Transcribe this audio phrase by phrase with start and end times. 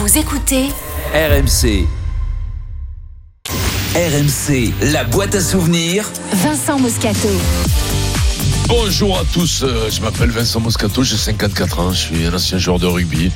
[0.00, 0.68] Vous écoutez
[1.12, 1.84] RMC.
[3.96, 6.08] RMC, la boîte à souvenirs.
[6.34, 7.28] Vincent Moscato.
[8.68, 12.58] Bonjour à tous, euh, je m'appelle Vincent Moscato, j'ai 54 ans, je suis un ancien
[12.58, 13.32] joueur de rugby,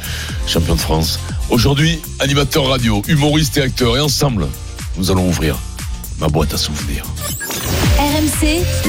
[0.47, 1.19] champion de France.
[1.51, 4.47] Aujourd'hui, animateur radio, humoriste et acteur, et ensemble,
[4.97, 5.59] nous allons ouvrir
[6.21, 7.05] ma boîte à souvenirs.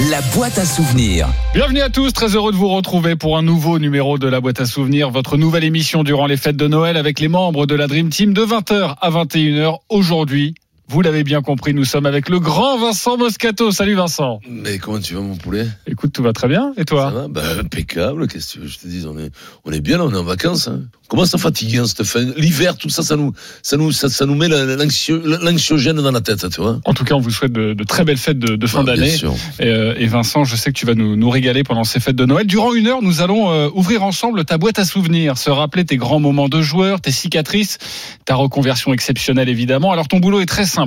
[0.10, 1.28] La boîte à souvenirs.
[1.54, 4.60] Bienvenue à tous, très heureux de vous retrouver pour un nouveau numéro de la boîte
[4.60, 7.86] à souvenirs, votre nouvelle émission durant les fêtes de Noël avec les membres de la
[7.86, 9.78] Dream Team de 20h à 21h.
[9.90, 10.56] Aujourd'hui,
[10.94, 13.72] vous l'avez bien compris, nous sommes avec le grand Vincent Moscato.
[13.72, 14.40] Salut Vincent.
[14.48, 15.66] Mais comment tu vas mon poulet?
[15.88, 16.72] Écoute, tout va très bien.
[16.78, 17.28] Et Ça toi va?
[17.28, 19.08] Bah, Impeccable, qu'est-ce que tu veux que je te dise?
[19.08, 19.32] On est,
[19.66, 20.68] on est bien là, on est en vacances.
[20.68, 20.82] Hein.
[21.06, 22.22] On commence à fatiguer hein, cette fin.
[22.38, 26.12] L'hiver, tout ça, ça nous, ça nous, ça, ça nous met la- l'anxio- l'anxiogène dans
[26.12, 26.80] la tête, tu vois.
[26.86, 28.84] En tout cas, on vous souhaite de, de très belles fêtes de, de fin Ah,
[28.84, 29.10] bien d'année.
[29.10, 29.34] sûr.
[29.60, 32.16] Et, euh, et Vincent, je sais que tu vas nous, nous régaler pendant ces fêtes
[32.16, 32.46] de Noël.
[32.48, 35.98] Durant une heure, nous allons euh, ouvrir ensemble ta boîte à souvenirs, se rappeler tes
[35.98, 37.78] grands moments de joueur, tes cicatrices,
[38.26, 39.92] ta reconversion exceptionnelle évidemment.
[39.92, 40.83] Alors ton boulot est très simple.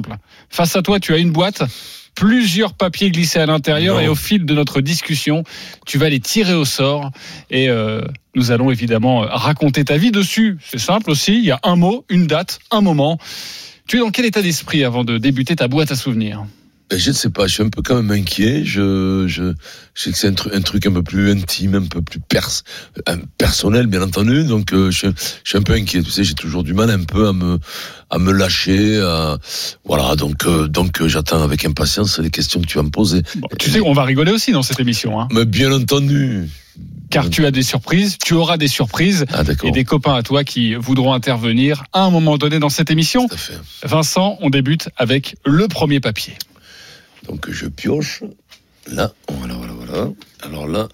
[0.50, 1.62] Face à toi, tu as une boîte,
[2.14, 5.44] plusieurs papiers glissés à l'intérieur et au fil de notre discussion,
[5.86, 7.10] tu vas les tirer au sort
[7.50, 8.00] et euh,
[8.34, 10.58] nous allons évidemment euh, raconter ta vie dessus.
[10.64, 13.18] C'est simple aussi, il y a un mot, une date, un moment.
[13.86, 16.44] Tu es dans quel état d'esprit avant de débuter ta boîte à souvenirs?
[16.88, 18.64] Ben, je ne sais pas, je suis un peu quand même inquiet.
[18.64, 19.52] Je, je,
[19.94, 22.20] je sais que c'est un, tru- un truc un peu plus intime, un peu plus
[22.20, 22.48] pers
[23.06, 24.44] un- personnel, bien entendu.
[24.44, 26.00] Donc, euh, je, je suis un peu inquiet.
[26.02, 27.58] Tu sais, j'ai toujours du mal un peu à me,
[28.10, 29.00] à me lâcher.
[29.00, 29.36] à-
[29.84, 33.22] voilà, donc, euh, donc euh, j'attends avec impatience les questions que tu vas me poser.
[33.34, 35.20] Bon, Tu sais, on va rigoler aussi dans cette émission.
[35.20, 35.26] Hein.
[35.32, 36.48] Mais bien entendu.
[37.10, 40.44] car tu as des surprises, tu auras des surprises Ah, et des copains à toi
[40.44, 43.26] qui voudront intervenir à un moment donné dans cette émission.
[43.26, 43.58] Tout à fait.
[43.82, 46.34] Vincent, on débute avec le premier papier.
[47.28, 48.22] Donc, je pioche.
[48.86, 50.10] Là, voilà, voilà, voilà.
[50.42, 50.88] Alors là,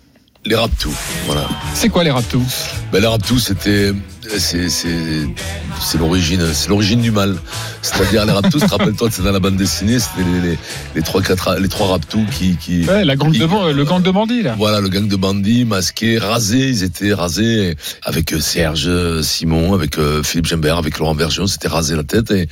[0.45, 0.97] les raptous.
[1.27, 1.49] Voilà.
[1.75, 2.43] C'est quoi les raptous?
[2.91, 3.93] Ben, les raptous, c'était,
[4.39, 7.37] c'est, c'est, l'origine, c'est l'origine du mal.
[7.83, 10.57] C'est-à-dire, les raptous, rappelle-toi, c'est dans la bande dessinée, c'était
[10.95, 14.01] les, trois, quatre, les trois raptous qui, qui, ouais, la gang de, ban- Le gang
[14.03, 14.55] de bandits, là.
[14.57, 19.75] voilà, le gang de bandits masqués, rasés, ils étaient rasés avec euh, Serge euh, Simon,
[19.75, 22.49] avec euh, Philippe Gimbert, avec Laurent Bergeon, c'était rasé la tête et,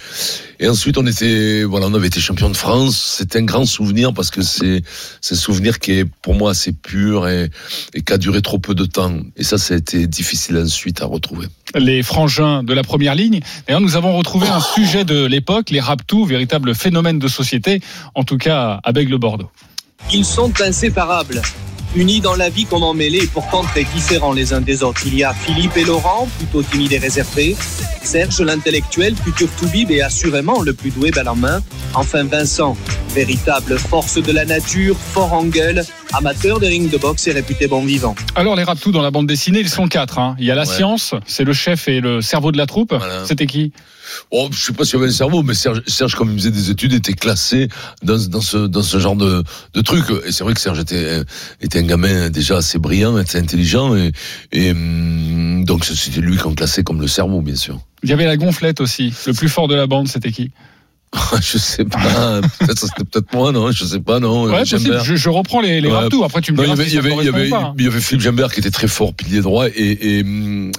[0.59, 3.17] et ensuite on était, voilà, on avait été champion de France.
[3.19, 4.83] C'était un grand souvenir parce que c'est,
[5.21, 7.51] c'est un souvenir qui est pour moi assez pur et,
[7.95, 9.21] et qui a duré trop peu de temps.
[9.37, 11.47] Et ça, ça a été difficile ensuite à retrouver.
[11.75, 13.41] Les frangins de la première ligne.
[13.67, 17.81] D'ailleurs, nous avons retrouvé un sujet de l'époque, les raptous, véritable phénomène de société,
[18.15, 19.51] en tout cas à Bègle-Bordeaux.
[20.13, 21.43] Ils sont inséparables.
[21.97, 25.03] Unis dans la vie comme en mêlée et pourtant très différents les uns des autres.
[25.07, 27.57] Il y a Philippe et Laurent, plutôt timides et réservés.
[28.03, 31.61] Serge, l'intellectuel, futur toubib et assurément le plus doué balle en main.
[31.95, 32.77] Enfin Vincent,
[33.13, 37.67] véritable force de la nature, fort en gueule, amateur des rings de boxe et réputé
[37.67, 38.15] bon vivant.
[38.37, 40.21] Alors, les raptous dans la bande dessinée, ils sont quatre.
[40.21, 40.37] hein.
[40.39, 40.67] Il y a la Ouais.
[40.77, 42.95] science, c'est le chef et le cerveau de la troupe.
[42.95, 43.25] Voilà.
[43.27, 43.73] C'était qui?
[44.31, 46.71] Oh, je sais pas s'il y avait un cerveau, mais Serge, comme il faisait des
[46.71, 47.69] études, était classé
[48.03, 49.43] dans, ce, genre de,
[49.75, 50.05] de truc.
[50.27, 51.25] Et c'est vrai que Serge était,
[51.75, 54.13] un gamin déjà assez brillant, assez intelligent, et,
[54.53, 57.81] et hum, donc c'était lui qu'on classait comme le cerveau, bien sûr.
[58.03, 59.13] Il y avait la gonflette aussi.
[59.27, 60.53] Le plus fort de la bande, c'était qui?
[61.41, 64.45] je sais pas, peut-être c'était peut-être moi, non, je sais pas, non.
[64.45, 64.65] Ouais.
[64.65, 66.25] Je, je reprends les, les Ouais.
[66.25, 67.49] Après, tu me Non, il y diras si il y avait, y avait,
[67.79, 70.25] y avait Philippe Gimbert qui était très fort, pilier droit, et, et,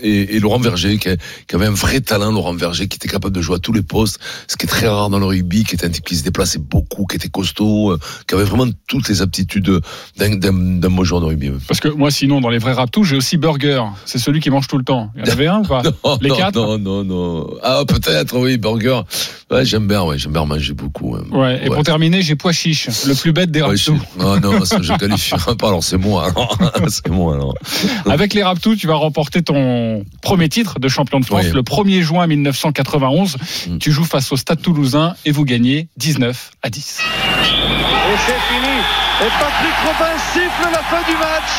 [0.02, 1.09] et, et Laurent Verger qui,
[1.47, 3.81] qui avait un vrai talent, Laurent Verger, qui était capable de jouer à tous les
[3.81, 6.24] postes, ce qui est très rare dans le rugby, qui était un type qui se
[6.24, 9.81] déplaçait beaucoup, qui était costaud, euh, qui avait vraiment toutes les aptitudes
[10.18, 11.52] d'un, bon joueur de rugby.
[11.68, 13.84] Parce que moi, sinon, dans les vrais raptous, j'ai aussi Burger.
[14.06, 15.12] C'est celui qui mange tout le temps.
[15.16, 17.50] Il y en avait un ou pas Non, Les non, quatre non, non, non.
[17.64, 19.02] Ah, peut-être, oui, Burger.
[19.50, 21.16] Ouais, Gimbert, ouais, Gimbert mangeait beaucoup.
[21.16, 21.24] hein.
[21.32, 21.62] Ouais.
[21.64, 24.00] Et pour terminer, j'ai Pois Chiche, le plus bête des Ouais, raptous.
[24.20, 25.68] Non, non, ça je qualifierais pas.
[25.68, 26.28] Alors c'est moi.
[26.28, 26.58] Alors.
[26.90, 27.56] c'est moi alors.
[28.09, 31.52] Avec les raptous, tu vas remporter ton premier titre de champion de France Oui.
[31.54, 33.38] le 1er juin 1991.
[33.70, 33.78] Mm.
[33.80, 37.00] Tu joues face au Stade Toulousain et vous gagnez 19 à 10.
[37.00, 38.78] Et c'est fini.
[39.22, 41.52] Et Patrick Robin siffle la fin du match.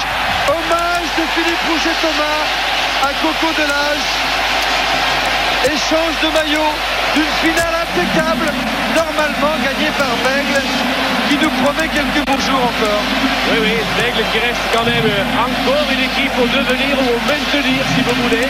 [0.49, 2.44] Hommage de Philippe Rouget-Thomas
[3.05, 4.09] à Coco Delage.
[5.65, 6.70] Échange de maillot
[7.15, 8.49] d'une finale impeccable,
[8.97, 10.61] normalement gagnée par Bègle,
[11.29, 13.03] qui nous promet quelques beaux jours encore.
[13.53, 17.85] Oui, oui, l'Aigle qui reste quand même encore une équipe au devenir ou au maintenir,
[17.94, 18.49] si vous voulez.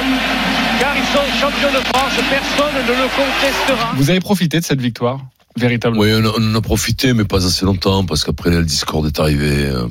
[0.78, 3.92] Car ils sont champions de France, personne ne le contestera.
[3.96, 5.20] Vous avez profité de cette victoire
[5.56, 6.02] Véritablement?
[6.02, 9.66] Oui, on, en a profité, mais pas assez longtemps, parce qu'après le Discord est arrivé.
[9.66, 9.86] euh,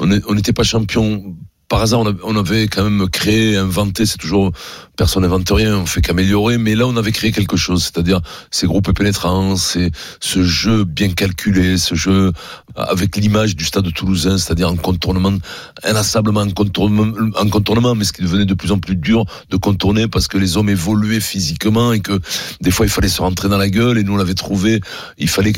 [0.00, 1.34] on n'était pas champion
[1.68, 4.52] par hasard, on, avait quand même créé, inventé, c'est toujours,
[4.96, 8.20] personne n'invente rien, on fait qu'améliorer, mais là, on avait créé quelque chose, c'est-à-dire
[8.50, 12.32] ces groupes pénétrants, c'est ce jeu bien calculé, ce jeu
[12.74, 15.36] avec l'image du stade toulousain, c'est-à-dire un contournement,
[15.84, 19.56] inlassablement en contournement, en contournement, mais ce qui devenait de plus en plus dur de
[19.56, 22.18] contourner parce que les hommes évoluaient physiquement et que
[22.62, 24.80] des fois il fallait se rentrer dans la gueule et nous on l'avait trouvé,
[25.18, 25.52] il fallait,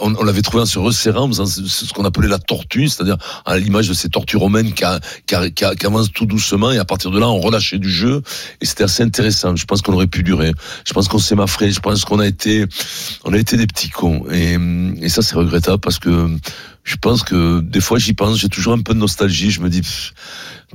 [0.00, 3.16] on, l'avait trouvé en se resserrant, en faisant ce ce qu'on appelait la tortue, c'est-à-dire
[3.46, 6.26] à l'image de ces tortues romaines qui, a- qui, a- qui, a- qui avancent tout
[6.26, 8.22] doucement et à partir de là on relâchait du jeu
[8.60, 9.56] et c'était assez intéressant.
[9.56, 10.52] Je pense qu'on aurait pu durer.
[10.86, 11.70] Je pense qu'on s'est mafré.
[11.70, 12.66] Je pense qu'on a été,
[13.24, 14.58] on a été des petits cons et,
[15.00, 16.28] et ça c'est regrettable parce que
[16.82, 19.50] je pense que des fois j'y pense, j'ai toujours un peu de nostalgie.
[19.50, 19.80] Je me dis,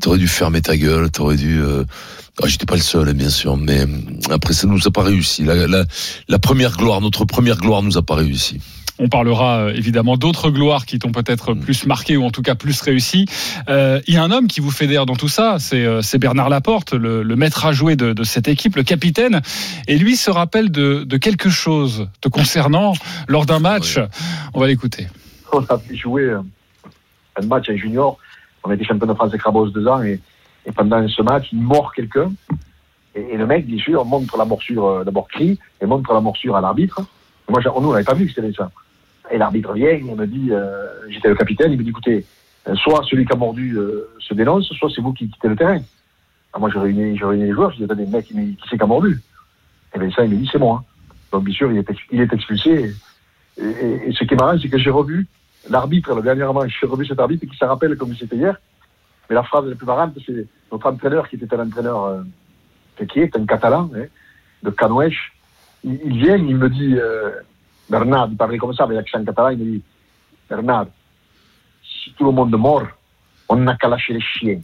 [0.01, 1.61] t'aurais dû fermer ta gueule, t'aurais dû.
[1.61, 1.83] Euh...
[2.41, 3.85] ah, J'étais pas le seul, bien sûr, mais
[4.31, 5.43] après ça nous a pas réussi.
[5.43, 5.85] La, la,
[6.27, 8.59] la première gloire, notre première gloire, nous a pas réussi.
[9.01, 12.55] On parlera euh, évidemment d'autres gloires qui t'ont peut-être plus marqué ou en tout cas
[12.55, 13.25] plus réussi.
[13.69, 16.49] Euh, Il y a un homme qui vous fédère dans tout ça, c'est euh, Bernard
[16.49, 19.41] Laporte, le, le maître à jouer de, de cette équipe, le capitaine.
[19.87, 22.93] Et lui se rappelle de, de quelque chose te concernant
[23.29, 23.97] lors d'un match.
[24.53, 25.07] On va l'écouter.
[25.53, 26.33] on a fait jouer
[27.41, 28.17] un match en junior.
[28.65, 30.19] On a été champion de France avec Rabos deux ans et,
[30.65, 32.33] et pendant ce match, il mord quelqu'un.
[33.15, 36.57] Et, et le mec, bien sûr, montre la morsure, d'abord crie, et montre la morsure
[36.57, 36.99] à l'arbitre.
[37.49, 38.69] Moi, j'ai- nous, on n'avait pas vu que c'était ça.
[39.31, 42.25] Et l'arbitre vient, il me dit, euh, j'étais le capitaine, il me dit, écoutez,
[42.67, 45.55] euh, soit celui qui a mordu euh, se dénonce, soit c'est vous qui quittez le
[45.55, 45.79] terrain.
[46.57, 48.87] Moi, j'ai réuni, réuni les joueurs, je dis, attendez, mec, il- qui c'est qui a
[48.87, 49.21] mordu?
[49.93, 50.83] Et bien ça, il me dit, c'est moi.
[51.31, 52.91] Donc bien sûr, il est, il est expulsé.
[53.57, 55.27] Et, et- et ce qui est marrant, c'est que j'ai revu
[55.69, 58.59] l'arbitre, le dernièrement, j'ai revu cet arbitre qui se rappelle comme c'était hier.
[59.29, 62.23] Mais la phrase la plus marrante, c'est notre entraîneur, qui était un entraîneur euh,
[63.05, 64.05] qui est un catalan, hein,
[64.63, 65.33] de Canouèche.
[65.83, 67.29] Il, il vient, il me dit, euh,
[67.89, 69.83] Bernard, il parlait comme ça, avec l'accent catalan, il me dit,
[70.49, 70.87] Bernard,
[71.83, 72.87] si tout le monde mord,
[73.49, 74.61] on n'a qu'à lâcher les chiens.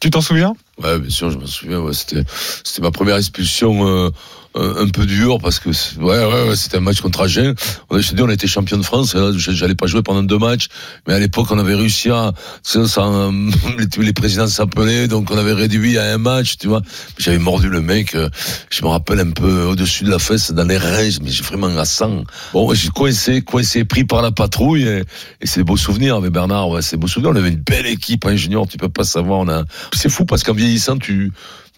[0.00, 0.54] Tu t'en souviens?
[0.82, 1.78] Ouais, bien sûr, je me souviens.
[1.80, 2.22] Ouais, c'était,
[2.64, 4.10] c'était ma première expulsion euh,
[4.56, 7.54] un peu dure parce que ouais, ouais, ouais, c'était un match contre Agen.
[7.90, 9.14] On a, je te dis, on a été champion de France.
[9.14, 10.66] je- j'allais pas jouer pendant deux matchs,
[11.06, 12.32] mais à l'époque, on avait réussi à,
[12.62, 16.66] ça, ça, euh, les, les présidents s'appelaient, donc on avait réduit à un match, tu
[16.66, 16.80] vois.
[17.18, 18.14] J'avais mordu le mec.
[18.14, 18.28] euh,
[18.70, 21.68] je me rappelle un peu au-dessus de la fesse, dans les reins, mais j'ai vraiment
[21.78, 22.24] à sang.
[22.52, 25.02] Bon, j'ai coincé, coincé, pris par la patrouille, et,
[25.42, 26.70] et c'est des beaux souvenirs avec Bernard.
[26.70, 27.32] Ouais, c'est des beaux souvenirs.
[27.32, 29.40] On avait une belle équipe en junior, tu peux pas savoir.
[29.40, 29.62] On a,
[29.94, 31.32] c'est fou parce qu'en vieillissant, tu,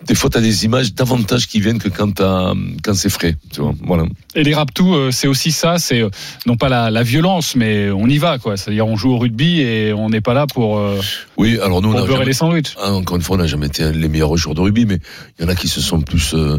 [0.07, 2.53] des fois, t'as des images davantage qui viennent que quand t'as,
[2.83, 3.75] quand c'est frais, tu vois.
[3.85, 4.05] Voilà.
[4.35, 6.11] Et les Raptous, euh, c'est aussi ça, c'est euh,
[6.47, 8.57] non pas la, la violence, mais on y va, quoi.
[8.57, 11.01] C'est-à-dire on joue au rugby et on n'est pas là pour, euh,
[11.37, 12.75] Oui, alors nous, on pour a beurrer jamais- les sandwichs.
[12.83, 14.99] Ah, encore une fois, on n'a jamais été les meilleurs joueurs de rugby, mais
[15.39, 16.59] il y en a qui se sont plus euh,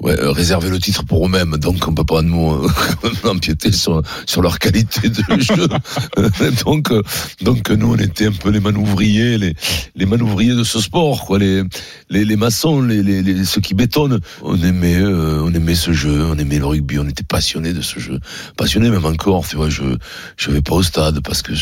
[0.00, 1.56] ouais, euh, réservé le titre pour eux-mêmes.
[1.58, 2.68] Donc, on peut pas nous euh,
[3.24, 5.66] empiéter sur, sur leur qualité de jeu.
[6.64, 7.02] donc, euh,
[7.42, 9.54] donc, nous, on était un peu les manouvriers, les,
[9.94, 11.62] les manouvriers de ce sport, quoi, les,
[12.10, 12.73] les, les maçons,
[13.44, 14.20] ceux qui bétonnent.
[14.42, 17.82] On aimait, euh, on aimait ce jeu, on aimait le rugby, on était passionnés de
[17.82, 18.20] ce jeu,
[18.56, 19.46] passionnés même encore.
[19.46, 19.82] Tu vois, je,
[20.36, 21.52] je vais pas au stade parce que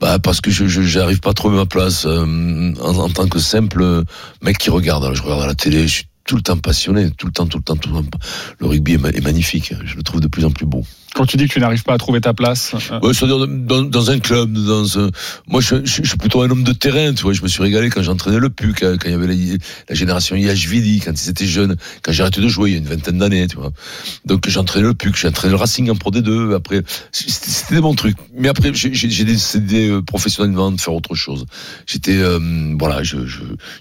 [0.00, 4.04] bah parce que je j'arrive pas à trouver ma place euh, en, tant que simple
[4.42, 5.12] mec qui regarde.
[5.14, 7.58] Je regarde à la télé, je suis tout le temps passionné, tout le temps, tout
[7.58, 8.18] le temps, tout le temps.
[8.60, 9.74] Le rugby est magnifique.
[9.84, 10.84] Je le trouve de plus en plus beau.
[11.18, 14.10] Quand tu dis que tu n'arrives pas à trouver ta place, euh, Ouais, dans, dans
[14.12, 15.10] un club, dans un...
[15.48, 17.32] moi je, suis plutôt un homme de terrain, tu vois.
[17.32, 21.00] Je me suis régalé quand j'entraînais le PUC, quand il y avait la, génération IHVD,
[21.04, 23.48] quand ils étaient jeunes, quand j'ai arrêté de jouer il y a une vingtaine d'années,
[23.48, 23.72] tu vois.
[24.26, 26.54] Donc j'entraînais le PUC, j'ai entraîné le Racing en Pro D2.
[26.54, 28.16] Après, c'était des bons trucs.
[28.36, 31.46] Mais après, j'ai décidé euh, professionnellement de faire autre chose.
[31.84, 32.38] J'étais, euh,
[32.78, 33.18] voilà, j'ai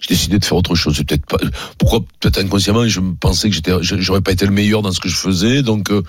[0.09, 0.97] décidé de faire autre chose.
[1.03, 1.37] Peut-être pas,
[1.77, 5.07] pourquoi peut-être inconsciemment, je pensais que j'étais, j'aurais pas été le meilleur dans ce que
[5.07, 5.61] je faisais.
[5.61, 6.01] Donc euh,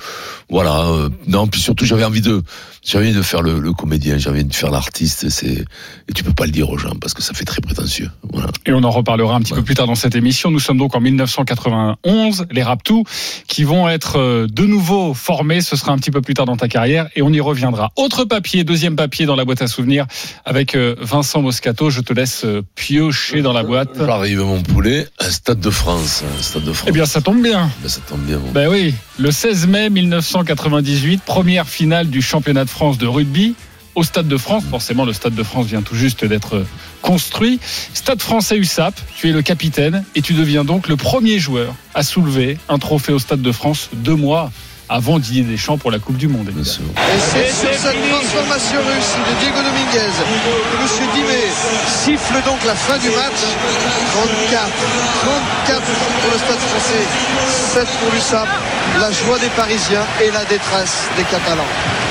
[0.49, 0.87] voilà.
[0.89, 2.43] euh, non, puis surtout j'avais envie de,
[2.89, 5.29] j'avais envie de faire le, le comédien, j'avais envie de faire l'artiste.
[5.29, 5.65] C'est
[6.09, 8.11] et tu peux pas le dire aux gens parce que ça fait très prétentieux.
[8.33, 8.49] Voilà.
[8.65, 10.51] et on en reparlera un petit peu plus tard dans cette émission.
[10.51, 13.05] Nous sommes donc en 1991, les Raptous,
[13.47, 15.61] qui vont être euh, de nouveau formés.
[15.61, 17.91] Ce sera un petit peu plus tard dans ta carrière et on y reviendra.
[17.97, 20.07] Autre papier, deuxième papier dans la boîte à souvenirs
[20.47, 21.91] avec euh, Vincent Moscato.
[21.91, 23.91] Je te laisse euh, piocher dans la boîte.
[23.99, 26.89] J'arrive mon poulet, un stade de France, un stade de France.
[26.89, 27.71] Eh bien, ça tombe bien.
[27.83, 28.39] Ben, ça tombe bien.
[28.39, 33.57] Mon Ben oui, le 16 mai 1998, première finale du championnat de France de rugby
[33.97, 34.63] au Stade de France.
[34.71, 36.65] Forcément, le Stade de France vient tout juste d'être
[37.03, 37.59] construit.
[37.93, 42.05] Stade français USAP, tu es le capitaine et tu deviens donc le premier joueur à
[42.05, 44.53] soulever un trophée au Stade de France deux mois
[44.89, 46.51] avant Didier Deschamps pour la Coupe du Monde.
[46.51, 50.15] Et c'est sur cette transformation russe de Diego Dominguez
[50.71, 51.09] que M.
[51.15, 51.43] Dimé
[51.89, 53.43] siffle donc la fin du match.
[54.15, 54.71] 34,
[55.67, 55.83] 34
[56.23, 57.05] pour le Stade français,
[57.75, 58.49] 7 pour l'USAP.
[59.01, 62.08] La joie des Parisiens et la détresse des Catalans.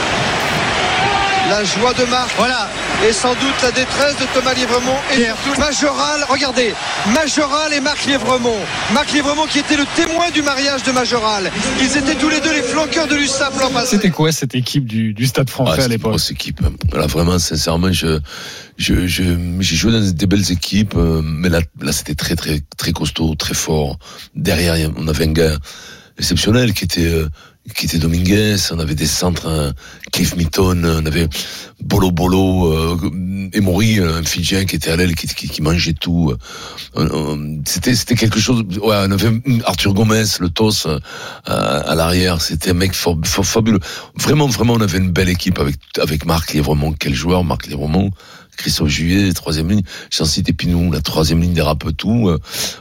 [1.50, 2.32] La joie de Marc.
[2.38, 2.70] Voilà.
[3.08, 4.96] Et sans doute la détresse de Thomas Lièvremont.
[5.14, 5.36] Et Pierre.
[5.44, 6.74] surtout Majoral, regardez,
[7.14, 8.58] Majoral et Marc Lièvremont.
[8.94, 11.52] Marc Lièvremont qui était le témoin du mariage de Majoral.
[11.80, 13.96] Ils étaient tous les deux les flanqueurs de l'USAP l'an passé.
[13.98, 16.62] C'était quoi cette équipe du, du Stade Ah, français à c'était une l'époque grosse équipe.
[16.94, 18.20] Là, vraiment, sincèrement, je,
[18.78, 19.24] je, je,
[19.60, 23.36] j'ai joué dans des belles équipes, euh, mais là, là, c'était très, très, très costaud,
[23.36, 24.00] très fort.
[24.36, 25.58] Derrière, on avait un gars
[26.18, 27.30] exceptionnel qui était, euh,
[27.76, 28.56] qui était Dominguez.
[28.72, 29.74] On avait des centres,
[30.12, 31.28] Cliff Mitton, on avait
[31.82, 36.34] Bolo Bolo, euh, Emory, un Fidjien qui était à l'aile, qui, qui, qui mangeait tout.
[36.98, 38.64] Euh, euh, C'était, c'était quelque chose.
[38.82, 39.30] Ouais, on avait
[39.66, 41.00] Arthur Gomez, le TOS euh,
[41.46, 42.42] à, l'arrière.
[42.42, 43.80] C'était un mec fa- fa- fabuleux.
[44.20, 46.94] Vraiment, vraiment, on avait une belle équipe avec avec Marc Lièvremont.
[46.98, 48.12] Quel joueur, Marc Lièvremont.
[48.58, 52.30] Christophe Juillet, troisième ligne, j'en cite Epinou, la troisième ligne des Rapetou.
[52.30, 52.40] Euh,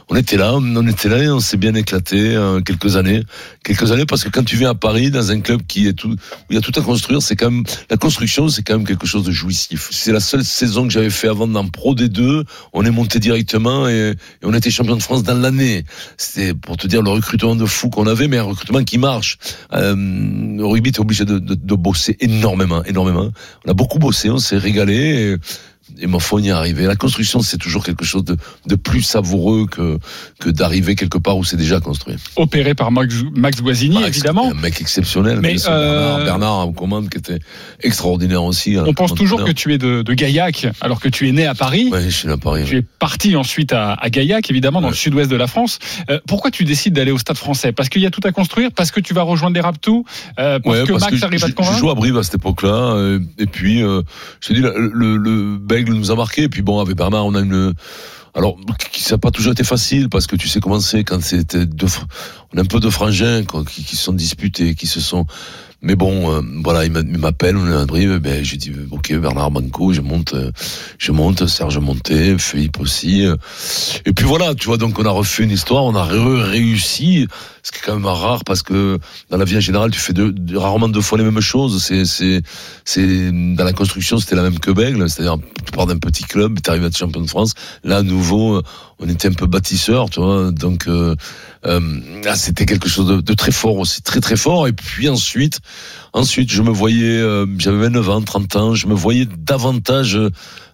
[0.09, 3.23] on était là, on était là et on s'est bien éclaté euh, quelques années.
[3.63, 6.09] Quelques années parce que quand tu viens à Paris dans un club qui est tout,
[6.11, 8.87] où il y a tout à construire, c'est quand même, la construction, c'est quand même
[8.87, 9.89] quelque chose de jouissif.
[9.91, 12.43] C'est la seule saison que j'avais fait avant dans Pro D2.
[12.73, 15.85] On est monté directement et, et on était champion de France dans l'année.
[16.17, 19.37] C'était pour te dire le recrutement de fou qu'on avait, mais un recrutement qui marche.
[19.73, 23.31] Euh, le rugby, t'es obligé de, de, de bosser énormément, énormément.
[23.65, 24.95] On a beaucoup bossé, on s'est régalé.
[24.95, 25.37] Et,
[25.99, 26.85] et ma foi, on y est arrivé.
[26.85, 28.35] La construction, c'est toujours quelque chose de,
[28.67, 29.97] de plus savoureux que,
[30.39, 32.15] que d'arriver quelque part où c'est déjà construit.
[32.35, 34.51] Opéré par Max, Max Guazzini, Max, évidemment.
[34.51, 35.39] Un mec exceptionnel.
[35.41, 37.39] Mais, euh, Bernard, Bernard commande qui était
[37.81, 38.75] extraordinaire aussi.
[38.77, 41.45] hein, On pense toujours que tu es de, de Gaillac, alors que tu es né
[41.45, 41.89] à Paris.
[41.91, 42.63] Ouais, je suis là à Paris.
[42.67, 44.91] Tu es parti ensuite à, à Gaillac, évidemment, dans Ouais.
[44.93, 45.79] le sud-ouest de la France.
[46.09, 47.71] Euh, pourquoi tu décides d'aller au Stade français?
[47.71, 50.05] Parce qu'il y a tout à construire Parce que tu vas rejoindre les Raptous
[50.39, 52.23] euh, Parce Ouais, que Max arrive à te je, je convaincre joue à Brive à
[52.23, 54.01] cette époque-là, euh, et puis je
[54.47, 57.41] te dis, le, le, le Nous a marqué, et puis bon, avec Bernard, on a
[57.41, 57.73] une,
[58.33, 58.57] alors
[58.95, 61.87] ça n'a pas toujours été facile parce que tu sais comment c'est quand c'était deux,
[62.53, 65.25] on a un peu de frangins qui, qui se sont disputés, qui se sont,
[65.81, 68.71] mais bon, euh, voilà, il m'a- il m'appelle, on est à Brive, ben j'ai dit,
[68.91, 70.51] ok, Bernard Banco, je monte, euh,
[70.97, 73.35] je monte, Serge monté, Philippe aussi, euh,
[74.05, 77.27] et puis voilà, tu vois, donc on a refait une histoire, on a réussi,
[77.67, 78.97] ce qui est quand même rare parce que
[79.29, 80.13] dans la vie en général, tu fais
[80.55, 81.83] rarement deux fois les mêmes choses.
[81.83, 82.41] C'est, c'est,
[82.85, 86.59] c'est dans la construction, c'était la même que Bègle, c'est-à-dire tu pars d'un petit club,
[86.63, 87.55] tu arrives à être champion de France.
[87.83, 88.61] Là, à nouveau, euh,
[88.99, 90.51] on était un peu bâtisseur, tu vois.
[90.51, 91.15] Donc euh,
[91.65, 94.67] euh, c'était quelque chose de, de très fort aussi, très très fort.
[94.67, 95.59] Et puis ensuite,
[96.13, 100.19] ensuite, je me voyais, euh, j'avais 29 ans, 30 ans, je me voyais davantage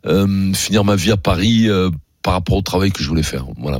[0.05, 1.69] euh, finir ma vie à Paris.
[1.69, 1.89] euh,
[2.23, 3.79] par rapport au travail que je voulais faire, voilà,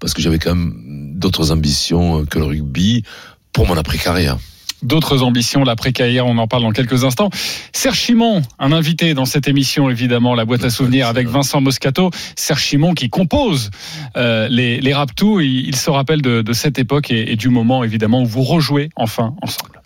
[0.00, 3.04] parce que j'avais quand même d'autres ambitions euh, que le rugby
[3.52, 4.36] pour mon après-carrière.
[4.84, 7.30] D'autres ambitions, l'après-carrière, on en parle dans quelques instants.
[7.72, 12.10] Serge Chimon, un invité dans cette émission, évidemment, la boîte à souvenirs avec Vincent Moscato.
[12.36, 13.70] Serge Chimon qui compose
[14.16, 15.40] euh, les, les Raptous.
[15.40, 18.42] Il, il se rappelle de, de cette époque et, et du moment, évidemment, où vous
[18.42, 19.80] rejouez enfin ensemble.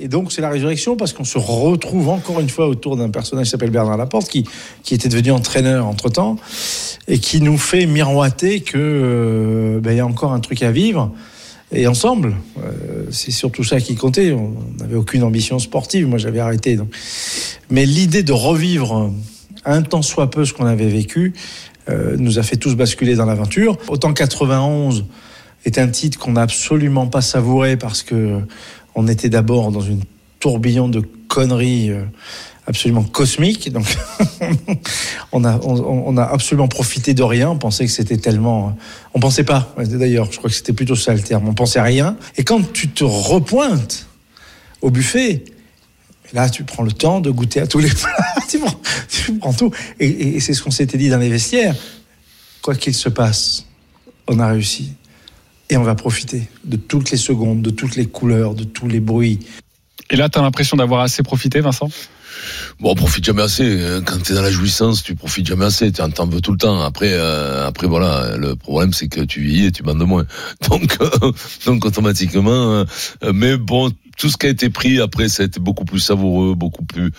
[0.00, 3.46] Et donc c'est la résurrection parce qu'on se retrouve encore une fois autour d'un personnage
[3.46, 4.44] qui s'appelle Bernard Laporte, qui,
[4.84, 6.36] qui était devenu entraîneur entre-temps,
[7.08, 10.70] et qui nous fait miroiter que euh, ben, il y a encore un truc à
[10.70, 11.12] vivre.
[11.70, 14.32] Et ensemble, euh, c'est surtout ça qui comptait.
[14.32, 16.76] On n'avait aucune ambition sportive, moi j'avais arrêté.
[16.76, 16.88] Donc.
[17.70, 19.12] Mais l'idée de revivre
[19.64, 21.34] un tant soit peu ce qu'on avait vécu
[21.88, 23.76] euh, nous a fait tous basculer dans l'aventure.
[23.88, 25.04] Autant 91
[25.64, 28.40] est un titre qu'on n'a absolument pas savouré parce que
[28.94, 30.00] on était d'abord dans une
[30.40, 32.04] tourbillon de conneries euh,
[32.68, 33.72] absolument cosmiques.
[33.72, 33.86] Donc,
[35.32, 37.48] on a, on, a absolument profité de rien.
[37.50, 38.76] On pensait que c'était tellement.
[39.14, 39.74] On pensait pas.
[39.78, 41.48] D'ailleurs, je crois que c'était plutôt ça le terme.
[41.48, 42.16] On pensait à rien.
[42.36, 44.06] Et quand tu te repointes
[44.82, 45.44] au buffet,
[46.34, 48.14] là, tu prends le temps de goûter à tous les plats.
[48.48, 48.58] tu,
[49.38, 49.72] prends, tout.
[49.98, 51.74] Et, et- et c'est ce qu'on s'était dit dans les vestiaires.
[52.60, 53.64] Quoi qu'il se passe,
[54.28, 54.92] on a réussi.
[55.70, 59.00] Et on va profiter de toutes les secondes, de toutes les couleurs, de tous les
[59.00, 59.38] bruits.
[60.10, 61.90] Et là, tu as l'impression d'avoir assez profité, Vincent?
[62.80, 63.80] Bon, on profite jamais assez.
[63.84, 64.02] hein.
[64.04, 65.90] Quand tu dans la jouissance, tu profites jamais assez.
[65.92, 66.80] Tu en veux tout le temps.
[66.82, 70.26] Après, euh, après voilà, le problème c'est que tu vieillis et tu bandes moins.
[70.70, 71.32] Donc, euh,
[71.66, 72.84] donc automatiquement.
[73.22, 76.00] euh, mais bon, tout ce qui a été pris après, ça a été beaucoup plus
[76.00, 77.10] savoureux, beaucoup plus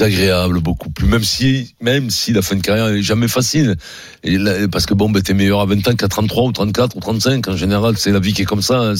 [0.00, 1.06] agréable, beaucoup plus.
[1.06, 3.76] Même si, même si la fin de carrière est jamais facile.
[4.22, 6.96] Et là, parce que bon, ben t'es meilleur à 20 ans qu'à 33 ou 34
[6.96, 7.48] ou 35.
[7.48, 8.78] En général, c'est la vie qui est comme ça.
[8.80, 8.94] hein,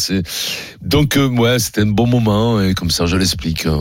[0.82, 3.66] donc euh, ouais, c'était un bon moment et comme ça, je l'explique.
[3.66, 3.73] euh,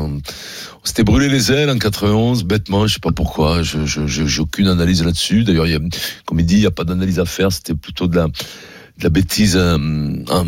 [0.83, 4.41] on s'était brûlé les ailes en 91, bêtement, je sais pas pourquoi, je je- j'ai
[4.41, 5.43] aucune analyse là-dessus.
[5.45, 5.65] D'ailleurs,
[6.25, 8.27] comme il dit, il n'y a pas d'analyse à faire, c'était plutôt de la,
[8.99, 9.77] de la bêtise euh,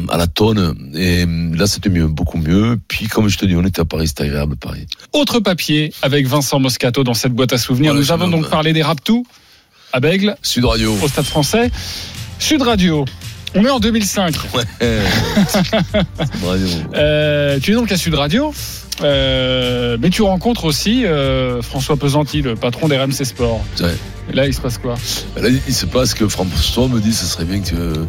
[0.10, 0.92] à la tonne.
[0.96, 2.80] Et euh, là, c'était mieux, beaucoup mieux.
[2.88, 4.86] Puis, comme je te dis, on était à Paris, c'était agréable, Paris.
[5.14, 7.94] Autre papier avec Vincent Moscato dans cette boîte à souvenirs.
[7.94, 9.26] Nous avons donc parlé des Raptous
[9.94, 10.96] à Bègle, Sud Radio.
[11.02, 11.72] au Stade français.
[12.40, 13.06] Sud Radio.
[13.56, 14.36] On est en 2005.
[14.54, 14.64] Ouais.
[16.46, 16.68] Radio.
[16.94, 18.54] Euh, tu es donc à Sud Radio.
[19.02, 23.64] Euh, mais tu rencontres aussi euh, François Pesanti, le patron d'RMC Sport.
[23.82, 23.96] Ouais.
[24.32, 24.96] Et là, il se passe quoi?
[25.40, 28.06] Là, il se passe que François me dit ce serait bien que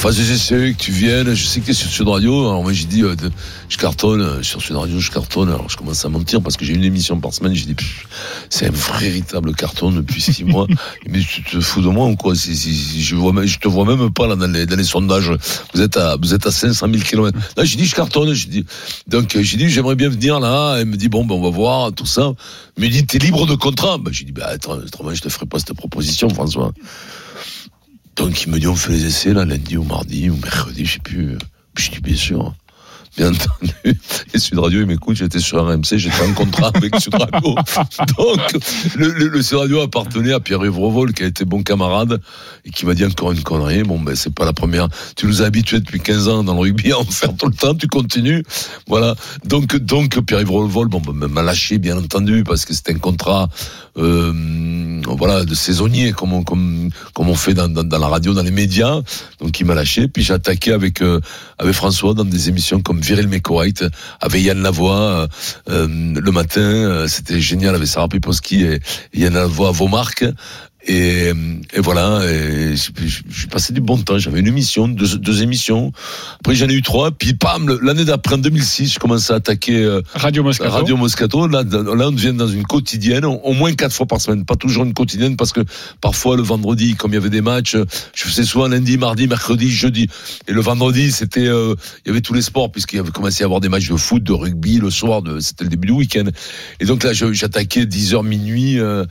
[0.00, 1.34] fasses des essais, que tu viennes.
[1.34, 2.40] Je sais que tu es sur Sud Radio.
[2.48, 3.14] Alors moi, j'ai dit, euh,
[3.68, 4.20] je cartonne.
[4.20, 5.48] euh, Sur Sud Radio, je cartonne.
[5.48, 7.54] Alors je commence à mentir parce que j'ai une émission par semaine.
[7.54, 7.76] J'ai dit,
[8.50, 10.66] c'est un véritable carton depuis six mois.
[11.08, 12.34] Mais tu te fous de moi ou quoi?
[12.34, 15.30] Je, vois, je te vois même pas là dans les, dans les sondages.
[15.74, 17.38] Vous êtes à, vous êtes à 500 000 km.
[17.56, 18.32] Là, j'ai dit, je cartonne.
[18.32, 18.66] J'ai dit,
[19.06, 20.76] donc, euh, j'ai dit, j'aimerais bien venir là.
[20.78, 22.32] Elle me dit, bon, ben, on va voir, tout ça.
[22.76, 23.98] Il me dit, t'es libre de contrat?
[23.98, 26.72] Ben, j'ai dit, ben, attends, autrement, je te ferai pas cette proposition, François.
[28.16, 30.94] Donc, il me dit, on fait les essais, là, lundi ou mardi ou mercredi, je
[30.94, 31.36] sais plus.
[31.76, 32.54] Je dis, bien sûr.
[33.16, 33.72] Bien entendu.
[34.34, 37.54] Et Sud Radio, il m'écoute, j'étais sur RMC, j'étais en contrat avec Sud Radio.
[38.18, 38.40] Donc,
[38.96, 42.20] le, Sud Radio appartenait à Pierre-Yves Revol, qui a été bon camarade,
[42.64, 43.84] et qui m'a dit encore une connerie.
[43.84, 44.88] Bon, ben, c'est pas la première.
[45.16, 47.54] Tu nous as habitués depuis 15 ans dans le rugby à en faire tout le
[47.54, 48.42] temps, tu continues.
[48.88, 49.14] Voilà.
[49.44, 53.48] Donc, donc, Pierre-Yves Revol, bon, ben, m'a lâché, bien entendu, parce que c'était un contrat,
[53.96, 58.34] euh, voilà, de saisonnier, comme on, comme, comme on fait dans, dans, dans la radio,
[58.34, 59.02] dans les médias.
[59.38, 60.08] Donc, il m'a lâché.
[60.08, 61.20] Puis, j'ai attaqué avec, euh,
[61.58, 63.84] avec François dans des émissions comme Viril correct,
[64.20, 65.26] avec Yann Lavoie, euh,
[65.68, 68.80] euh, le matin, euh, c'était génial avec Sarah Piposki et,
[69.12, 69.88] Yann Lavoie à vos.
[70.86, 71.32] Et,
[71.72, 72.90] et voilà, et je,
[73.28, 74.18] je- passé du bon temps.
[74.18, 75.92] J'avais une émission, deux, deux émissions.
[76.40, 77.10] Après, j'en ai eu trois.
[77.10, 80.70] Puis, pam, l'année d'après, en 2006, je commençais à attaquer euh, Radio Moscato.
[80.70, 81.46] Radio Moscato.
[81.48, 84.44] Là, là, on devient dans une quotidienne, au moins quatre fois par semaine.
[84.44, 85.60] Pas toujours une quotidienne, parce que
[86.02, 87.76] parfois, le vendredi, comme il y avait des matchs,
[88.14, 90.08] je faisais souvent lundi, mardi, mercredi, jeudi.
[90.48, 91.74] Et le vendredi, c'était, euh,
[92.04, 93.88] il y avait tous les sports, puisqu'il y avait commencé à y avoir des matchs
[93.88, 96.24] de foot, de rugby, le soir, c'était le début du week-end.
[96.80, 99.06] Et donc là, j'attaquais 10h minuit, euh,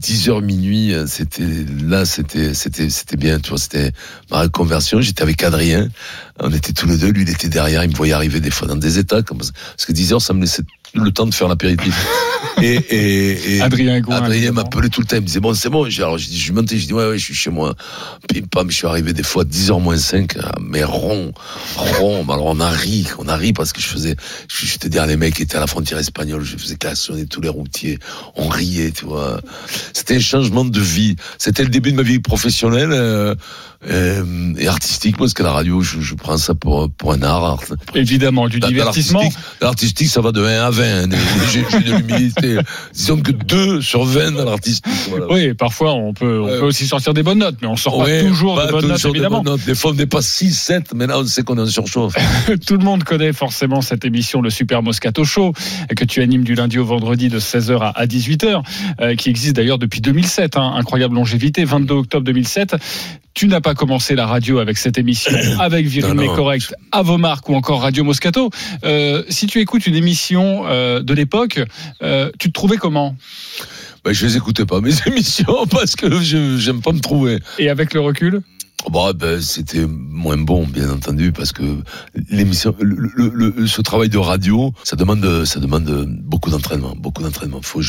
[0.00, 3.90] 10h minuit, euh, c'était, là, c'était, bien, tu vois, c'était
[4.30, 5.00] ma reconversion.
[5.00, 5.88] J'étais avec Adrien.
[6.40, 8.68] On était tous les deux, lui, il était derrière, il me voyait arriver des fois
[8.68, 9.52] dans des états, comme, parce
[9.86, 10.62] que 10 heures, ça me laissait
[10.94, 12.06] le temps de faire l'apéritif.
[12.60, 15.84] Et, et, et Adrien Adrien m'appelait tout le temps, il me disait, bon, c'est bon,
[15.84, 17.74] alors, je, je mentais, je dis, ouais, ouais, je suis chez moi.
[18.28, 21.32] Pim, pam, je suis arrivé des fois à 10h moins 5, ah, mais rond,
[21.76, 25.16] rond, alors on a ri, on a ri parce que je faisais, te dire, les
[25.16, 27.98] mecs étaient à la frontière espagnole, je faisais klaxonner tous les routiers,
[28.34, 29.40] on riait, tu vois.
[29.92, 31.16] C'était un changement de vie.
[31.38, 33.34] C'était le début de ma vie professionnelle, euh,
[33.88, 37.58] euh, et artistique, parce que la radio, je, je prends ça pour, pour un art.
[37.94, 39.22] Évidemment, du divertissement.
[39.62, 41.08] l'artistique- ça va de 1 à 20.
[41.52, 42.58] J'ai j'ai de l'humilité.
[42.94, 44.84] Disons que 2 sur 20 dans l'artistique.
[45.08, 45.26] Voilà.
[45.30, 46.58] Oui, parfois on peut, on Ouais.
[46.60, 48.88] peut aussi sortir des bonnes notes, mais on sort Ouais, pas toujours pas de bonnes
[48.88, 49.42] notes, des évidemment.
[49.42, 49.64] bonnes notes.
[49.66, 52.14] Des fois, on n'est pas 6, 7, mais là, on sait qu'on est en surchauffe.
[52.66, 55.52] Tout le monde connaît forcément cette émission, le Super Moscato Show,
[55.96, 58.62] que tu animes du lundi au vendredi de 16h à 18h,
[59.00, 60.56] euh, qui existe d'ailleurs depuis 2007.
[60.56, 60.74] hein.
[60.76, 62.76] incroyable longévité, 22 octobre 2007.
[63.34, 66.17] Tu n'as pas commencé la radio avec cette émission, avec non.
[66.18, 68.50] Mais correct, à vos marques ou encore Radio Moscato.
[68.84, 71.60] Euh, si tu écoutes une émission euh, de l'époque,
[72.02, 73.16] euh, tu te trouvais comment?
[74.04, 77.38] Ben, je les écoutais pas, mes émissions, parce que je j'aime pas me trouver.
[77.58, 78.42] Et avec le recul?
[78.86, 81.62] Bon, ben, c'était moins bon, bien entendu, parce que
[82.30, 87.60] l'émission, ce travail de radio, ça demande, ça demande beaucoup d'entraînement, beaucoup d'entraînement.
[87.60, 87.82] Faut,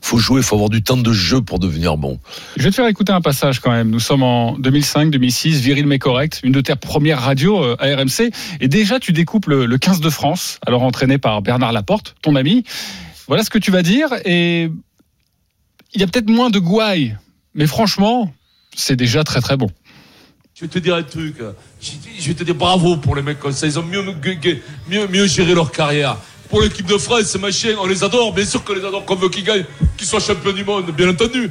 [0.00, 2.18] faut jouer, faut avoir du temps de jeu pour devenir bon.
[2.56, 3.90] Je vais te faire écouter un passage quand même.
[3.90, 8.30] Nous sommes en 2005-2006, Viril mais correct, une de tes premières radios euh, à RMC.
[8.60, 12.34] Et déjà, tu découpes le, le 15 de France, alors entraîné par Bernard Laporte, ton
[12.34, 12.64] ami.
[13.26, 14.08] Voilà ce que tu vas dire.
[14.24, 14.70] Et
[15.92, 17.16] il y a peut-être moins de gouaille,
[17.54, 18.32] mais franchement,
[18.74, 19.68] c'est déjà très très bon.
[20.58, 21.34] Je vais te dire un truc.
[21.82, 23.66] Je vais te dire bravo pour les mecs comme ça.
[23.66, 24.02] Ils ont mieux,
[24.88, 26.16] mieux, géré leur carrière.
[26.48, 28.32] Pour l'équipe de France, machin, on les adore.
[28.32, 29.66] Bien sûr qu'on les adore, qu'on veut qu'ils gagnent,
[29.98, 31.50] qu'ils soient champions du monde, bien entendu.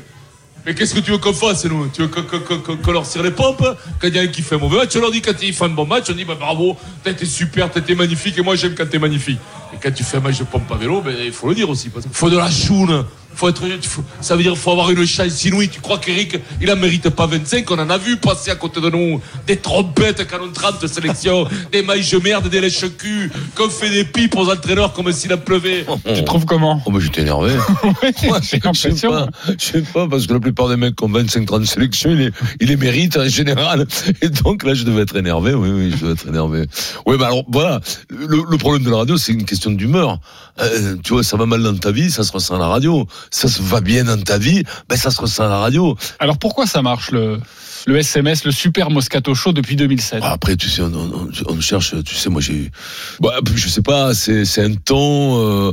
[0.65, 1.87] Mais qu'est-ce que tu veux qu'on fasse, nous?
[1.89, 3.63] Tu veux qu'on qu'on- qu'on leur tire les pompes?
[4.01, 5.53] Quand il y a un qui fait un mauvais match, on leur dit quand ils
[5.53, 8.55] font un bon match, on dit bah, bravo, t'as été super, t'as magnifique, et moi
[8.55, 9.37] j'aime quand t'es magnifique.
[9.71, 11.69] Et quand tu fais un match de pompe à vélo, ben, il faut le dire
[11.69, 11.91] aussi.
[12.11, 13.05] Faut de la choune.
[13.35, 15.69] Faut être, faut- ça veut dire qu'il faut avoir une chance inouïe.
[15.69, 18.79] Tu crois qu'Eric, il en mérite pas 25 On en a vu passer à côté
[18.81, 23.69] de nous des trompettes quand on 30 sélections, des mailles de merde, des lèches-cul, qu'on
[23.69, 25.85] fait des pipes aux entraîneurs comme s'il en pleuvait?
[26.15, 26.81] Tu trouves comment?
[26.85, 27.51] Oh, ben, j'étais énervé.
[28.23, 29.27] Moi, J'ai je sais pas,
[29.59, 32.29] je sais pas, parce que la plupart des mecs qui ont 25-30 sélections, ils les,
[32.61, 33.85] ils les méritent en général.
[34.21, 36.65] Et donc là, je devais être énervé, oui, oui, je devais être énervé.
[37.05, 40.19] Oui, mais alors, voilà, le, le problème de la radio, c'est une question d'humeur.
[40.61, 43.05] Euh, tu vois, ça va mal dans ta vie, ça se ressent à la radio.
[43.31, 45.97] Ça se va bien dans ta vie, ben ça se ressent à la radio.
[46.19, 47.39] Alors pourquoi ça marche le,
[47.87, 51.61] le SMS, le Super Moscato Show depuis 2007 Bah, Après, tu sais, on, on- on
[51.61, 52.71] cherche, tu sais, moi j'ai,
[53.19, 55.71] bah, je sais pas, c'est c'est un ton, euh,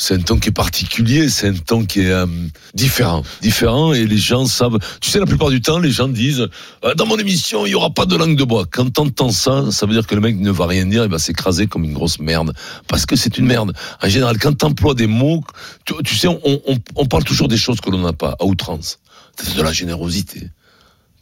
[0.00, 2.26] c'est un ton qui est particulier, c'est un ton qui est euh,
[2.72, 4.78] différent, différent, et les gens savent.
[5.02, 6.48] Tu sais, la plupart du temps, les gens disent
[6.84, 8.64] euh, dans mon émission, il y aura pas de langue de bois.
[8.68, 11.18] Quand t'entends ça, ça veut dire que le mec ne va rien dire, il va
[11.18, 12.54] s'écraser comme une grosse merde,
[12.88, 13.74] parce que c'est une merde.
[14.02, 15.44] En général, quand t'emploies des mots,
[15.84, 18.46] tu, tu sais, on, on, on parle toujours des choses que l'on n'a pas à
[18.46, 19.00] outrance.
[19.36, 20.48] C'est de la générosité.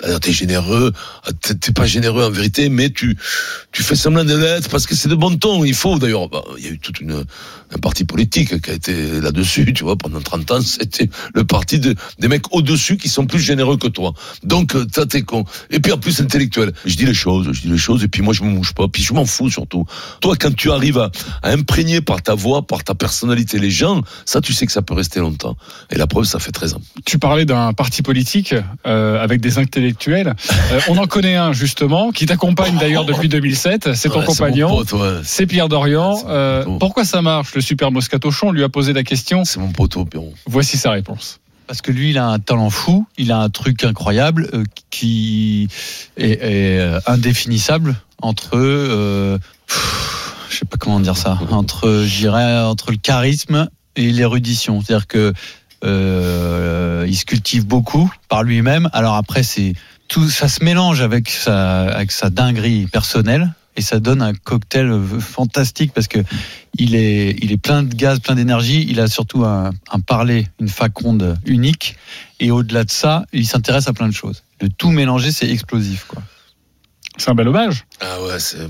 [0.01, 0.93] C'est-à-dire, T'es généreux,
[1.41, 3.17] t'es- t'es pas généreux en vérité, mais tu
[3.73, 5.65] tu fais semblant de l'être parce que c'est de bon ton.
[5.65, 7.25] Il faut d'ailleurs, bah, il y a eu toute une
[7.75, 11.79] un parti politique qui a été là-dessus, tu vois, pendant 30 ans, c'était le parti
[11.79, 14.15] de, des mecs au-dessus qui sont plus généreux que toi.
[14.43, 15.45] Donc, euh, ça t'es con.
[15.71, 16.73] Et puis en plus intellectuel.
[16.87, 18.89] Je dis les choses, je dis les choses, et puis moi je me mouche pas,
[18.89, 19.85] puis je m'en fous surtout.
[20.23, 21.11] Toi, quand tu arrives à,
[21.43, 24.81] à imprégner par ta voix, par ta personnalité les gens, ça tu sais que ça
[24.83, 25.57] peut rester longtemps.
[25.91, 26.81] Et la preuve, ça fait 13 ans.
[27.05, 28.55] Tu parlais d'un parti politique
[28.87, 29.88] euh, avec des intellectuels.
[30.09, 33.95] Euh, on en connaît un justement qui t'accompagne d'ailleurs depuis 2007.
[33.95, 34.69] C'est ton Ouais, compagnon.
[34.69, 35.21] pote, ouais.
[35.25, 36.23] C'est Pierre Dorian.
[36.27, 39.45] Euh, pourquoi ça marche Le super Moscato Show On lui a posé la question.
[39.45, 40.35] C'est mon poteau, Pierrot.
[40.47, 41.41] Voici sa réponse.
[41.67, 45.69] Parce que lui, il a un talent fou, il a un truc incroyable euh, qui
[46.17, 52.61] est, est, indéfinissable entre, euh, pff, je sais pas comment dire ça, entre, je dirais,
[52.63, 54.81] entre le charisme et l'érudition.
[54.81, 55.33] C'est-à-dire que
[55.85, 58.89] euh, il se cultive beaucoup par lui-même.
[58.93, 59.75] Alors après, c'est
[60.09, 63.53] tout, ça se mélange avec sa, avec sa dinguerie personnelle.
[63.77, 66.19] Et ça donne un cocktail fantastique parce que
[66.75, 68.85] il est, il est plein de gaz, plein d'énergie.
[68.89, 71.97] Il a surtout un, un parler, une faconde unique.
[72.41, 74.43] Et au-delà de ça, il s'intéresse à plein de choses.
[74.61, 76.21] Le tout mélangé, c'est explosif, quoi.
[77.19, 77.85] C'est un bel hommage.
[78.01, 78.69] Ah ouais, c'est.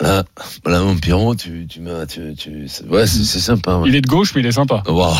[0.00, 0.24] Là,
[0.66, 2.04] là, mon Pierrot, tu, tu m'as.
[2.04, 3.76] Tu, tu, ouais, c'est c'est sympa.
[3.78, 3.88] ouais.
[3.88, 4.82] Il est de gauche, mais il est sympa.
[4.86, 5.14] Wow.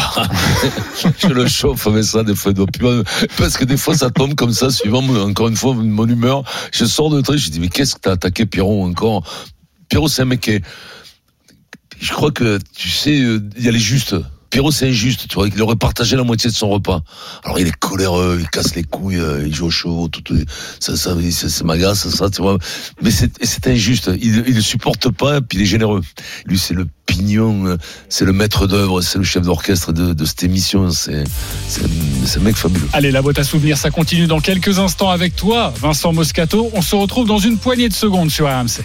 [1.19, 2.53] je le chauffe, mais ça, des fois,
[3.39, 6.45] parce que des fois, ça tombe comme ça, suivant, encore une fois, mon humeur.
[6.73, 9.25] Je sors de truc, je dis, mais qu'est-ce que t'as attaqué Pierrot encore?
[9.89, 10.65] Pierrot, c'est un mec qui est,
[11.99, 14.15] je crois que, tu sais, euh, il y a les justes.
[14.57, 17.03] Pierrot, c'est injuste, tu vois, il aurait partagé la moitié de son repas.
[17.45, 20.43] Alors, il est coléreux, il casse les couilles, euh, il joue au chaud, tout, tout-
[20.81, 22.57] ça, ça, ça, ça m'agace, ça, tu vois.
[23.03, 24.11] Mais c'est, injuste.
[24.19, 26.01] Il, il ne supporte pas, puis il est généreux.
[26.47, 27.77] Lui, c'est le pignon, euh,
[28.09, 30.89] c'est le maître d'œuvre, c'est le chef d'orchestre de, de cette émission.
[30.89, 31.25] C'est
[31.85, 32.89] un mec fabuleux.
[32.95, 36.71] Allez, la boîte à souvenirs, ça continue dans quelques instants avec toi, Vincent Moscato.
[36.73, 38.81] On se retrouve dans une poignée de secondes sur RMC.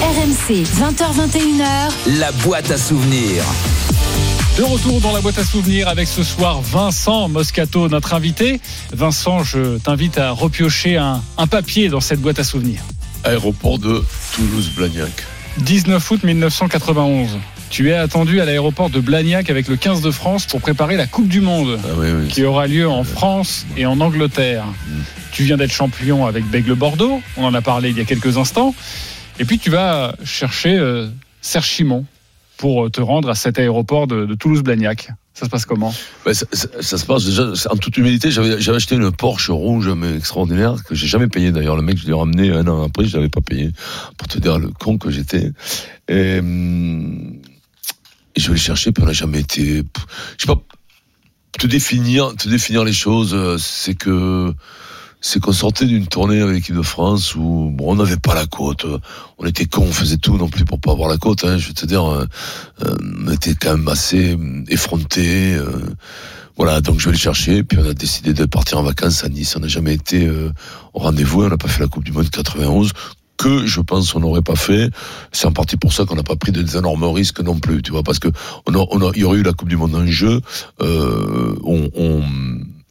[0.00, 2.18] RMC, 20h21h.
[2.20, 3.42] La boîte à souvenirs.
[4.56, 8.60] De retour dans la boîte à souvenirs avec ce soir Vincent Moscato, notre invité.
[8.92, 12.82] Vincent, je t'invite à repiocher un, un papier dans cette boîte à souvenirs.
[13.24, 15.10] Aéroport de Toulouse-Blagnac.
[15.58, 17.38] 19 août 1991.
[17.70, 21.06] Tu es attendu à l'aéroport de Blagnac avec le 15 de France pour préparer la
[21.06, 22.28] Coupe du Monde Ah oui, oui.
[22.28, 24.64] qui aura lieu en France et en Angleterre.
[25.32, 28.36] Tu viens d'être champion avec Bègle Bordeaux, on en a parlé il y a quelques
[28.36, 28.74] instants.
[29.38, 31.08] Et puis tu vas chercher euh,
[31.40, 32.04] Serge Chimon
[32.60, 35.08] pour te rendre à cet aéroport de, Toulouse-Blagnac.
[35.32, 35.94] Ça se passe comment?
[36.26, 36.44] Ben, ça,
[36.98, 41.06] se passe déjà, en toute humilité, j'avais, acheté une Porsche rouge mais extraordinaire, que j'ai
[41.06, 41.76] jamais payé d'ailleurs.
[41.76, 43.70] Le mec, je l'ai ramené un an après, je l'avais pas payé,
[44.18, 45.52] pour te dire le con que j'étais.
[46.08, 47.40] Et, hum,
[48.36, 49.82] et je vais le chercher, puis on n'a jamais été.
[50.36, 50.60] Je sais pas,
[51.58, 54.52] te définir, te définir les choses, euh, c'est que.
[55.20, 58.46] C'est qu'on sortait d'une tournée avec l'équipe de France où bon, on n'avait pas la
[58.46, 58.86] côte,
[59.38, 61.44] on était cons, on faisait tout non plus pour pas avoir la côte.
[61.44, 62.26] Hein, je veux te dire, euh,
[62.84, 62.94] euh,
[63.26, 65.54] on était quand même assez effrontés.
[65.54, 65.66] euh,
[66.56, 67.62] voilà, donc je vais le chercher.
[67.62, 69.56] Puis on a décidé de partir en vacances à Nice.
[69.56, 70.52] On n'a jamais été euh,
[70.92, 71.42] au rendez-vous.
[71.44, 72.92] On n'a pas fait la Coupe du Monde 91
[73.38, 74.90] que je pense on n'aurait pas fait.
[75.32, 77.90] C'est en partie pour ça qu'on n'a pas pris des énormes risques non plus, tu
[77.92, 78.28] vois, parce que
[78.66, 80.42] on a, on a, il y aurait eu la Coupe du Monde en jeu.
[80.82, 82.22] Euh, on, on,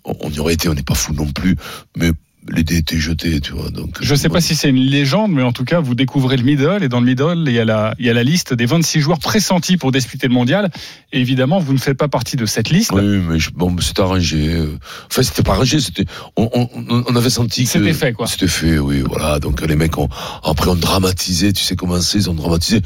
[0.05, 0.69] on y aurait été.
[0.69, 1.55] On n'est pas fou non plus,
[1.97, 2.11] mais
[2.51, 3.69] les dés étaient jetés, tu vois.
[3.69, 6.37] Donc Je ne sais pas si c'est une légende, mais en tout cas, vous découvrez
[6.37, 8.53] le middle, et dans le middle, il y a la, il y a la liste
[8.53, 10.69] des 26 joueurs pressentis pour disputer le mondial.
[11.11, 12.91] Et évidemment, vous ne faites pas partie de cette liste.
[12.93, 14.47] Oui, mais je- bon, c'était arrangé.
[14.53, 14.77] euh.
[15.11, 16.05] Enfin, c'était pas arrangé, c'était.
[16.35, 17.69] On, on, on avait senti que.
[17.69, 18.27] C'était fait, quoi.
[18.27, 19.39] C'était fait, oui, voilà.
[19.39, 20.09] Donc les mecs ont
[20.43, 21.53] après on dramatisé.
[21.53, 22.81] Tu sais comment c'est, ils ont dramatisé.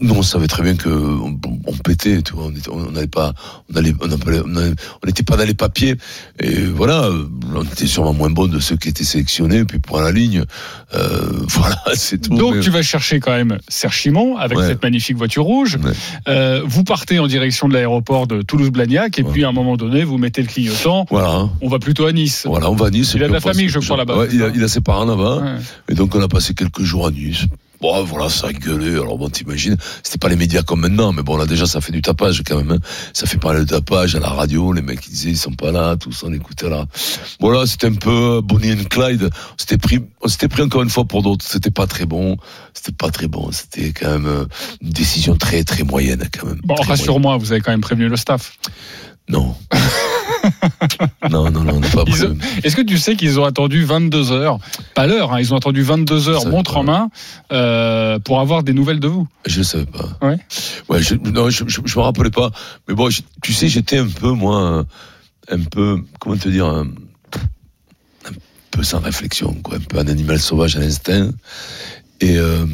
[0.00, 2.46] Nous, on savait très bien que on, on pétait, tu vois.
[2.46, 3.32] On était- n'allait pas,
[3.72, 5.96] on allait, on n'était pas dans les papiers.
[6.40, 9.64] Et voilà, euh, on était sûrement moins bon de ceux qui étaient sélectionnés.
[9.64, 10.44] Puis pour la ligne,
[10.94, 12.36] euh, voilà, c'est tout.
[12.36, 14.66] Donc Mais- tu vas chercher quand même Serge Chimon avec Ouais.
[14.68, 15.78] cette magnifique voiture rouge.
[15.82, 15.90] Ouais.
[16.28, 19.30] Euh, vous partez en direction de l'aéroport de Toulouse-Blagnac et Ouais.
[19.32, 21.06] puis à un moment donné, vous mettez le clignotant.
[21.10, 21.48] Voilà.
[21.60, 22.44] On va plutôt à Nice.
[22.46, 23.12] Voilà, on va à Nice.
[23.14, 24.26] Il a de la famille, je crois, là-bas.
[24.32, 25.42] Il, a, il a ses parents là-bas.
[25.88, 27.44] Et donc on a passé quelques jours à Nice.
[27.84, 28.92] Bon, voilà, ça a gueulé.
[28.92, 31.92] Alors bon, t'imagines, c'était pas les médias comme maintenant, mais bon, là déjà, ça fait
[31.92, 32.70] du tapage quand même.
[32.70, 32.78] hein.
[33.12, 34.72] Ça fait parler de tapage à la radio.
[34.72, 36.86] Les mecs ils disaient ils sont pas là, tous on écoutait là.
[37.40, 39.24] Voilà, c'était un peu Bonnie and Clyde.
[39.24, 41.44] On s'était pris, on s'était pris encore une fois pour d'autres.
[41.46, 42.38] C'était pas très bon.
[42.72, 43.50] C'était pas très bon.
[43.52, 44.46] C'était quand même euh,
[44.80, 46.62] une décision très très moyenne quand même.
[46.64, 48.56] Bon, rassure-moi, vous avez quand même prévenu le staff.
[49.28, 49.54] Non.
[51.30, 54.58] non, non, non, pas ont- Est-ce que tu sais qu'ils ont attendu 22 heures?
[54.94, 57.10] Pas l'heure, hein, ils ont attendu 22 heures, montre en main,
[57.52, 59.26] euh, pour avoir des nouvelles de vous.
[59.46, 60.08] Je ne savais pas.
[60.26, 60.38] Ouais.
[60.88, 62.50] Ouais, je, non, je, je me rappelais pas.
[62.88, 64.84] Mais bon, je- tu sais, j'étais un peu, moi,
[65.50, 66.86] un peu, comment te dire, un,
[68.26, 68.32] un
[68.70, 69.76] peu sans réflexion, quoi.
[69.76, 71.30] Un peu un animal sauvage à l'instinct.
[72.20, 72.64] Et, euh,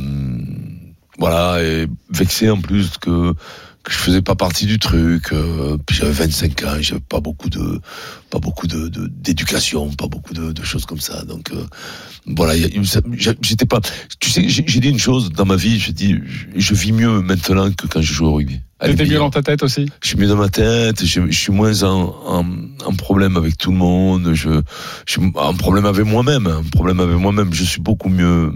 [1.18, 3.35] voilà, et vexé en plus que,
[3.83, 5.33] que je faisais pas partie du truc.
[5.33, 7.81] euh, puis j'avais 25 ans, j'avais pas beaucoup de,
[8.31, 11.25] pas beaucoup de, d'éducation, pas beaucoup de, choses comme ça.
[11.25, 11.66] Donc, euh,
[12.27, 12.55] voilà,
[13.40, 13.81] j'étais pas.
[14.19, 15.79] Tu sais, j'ai j'ai dit une chose dans ma vie.
[15.79, 18.61] Je dis, je, je vis mieux maintenant que quand je jouais au rugby.
[18.83, 19.87] T'étais mieux dans ta tête aussi?
[20.03, 21.05] Je suis mieux dans ma tête.
[21.05, 22.45] Je, je suis moins en, en,
[22.87, 24.33] en problème avec tout le monde.
[24.33, 24.62] Je,
[25.07, 26.47] je suis en problème avec moi-même.
[26.47, 27.53] Un problème avec moi-même.
[27.53, 28.53] Je suis beaucoup mieux.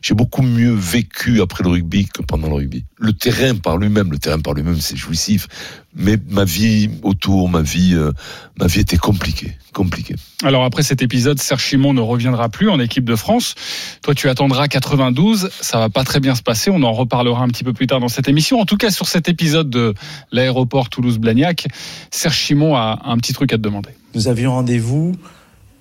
[0.00, 2.84] J'ai beaucoup mieux vécu après le rugby que pendant le rugby.
[2.98, 5.48] Le terrain par lui-même, le terrain par lui-même, c'est jouissif.
[5.96, 8.12] Mais ma vie autour, ma vie, euh,
[8.58, 10.16] ma vie était compliquée, compliquée.
[10.42, 13.54] Alors après cet épisode, Serge Chimon ne reviendra plus en équipe de France.
[14.02, 15.50] Toi, tu attendras 92.
[15.60, 16.70] Ça va pas très bien se passer.
[16.70, 18.60] On en reparlera un petit peu plus tard dans cette émission.
[18.60, 19.94] En tout cas, sur cet épisode de
[20.32, 21.68] l'aéroport Toulouse-Blagnac,
[22.10, 23.90] Serge Chimon a un petit truc à te demander.
[24.14, 25.14] Nous avions rendez-vous,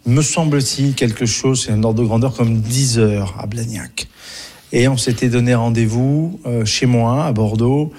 [0.05, 4.07] me semble-t-il, quelque chose, c'est un ordre de grandeur comme 10 heures à Blagnac.
[4.71, 7.93] Et on s'était donné rendez-vous euh, chez moi, à Bordeaux,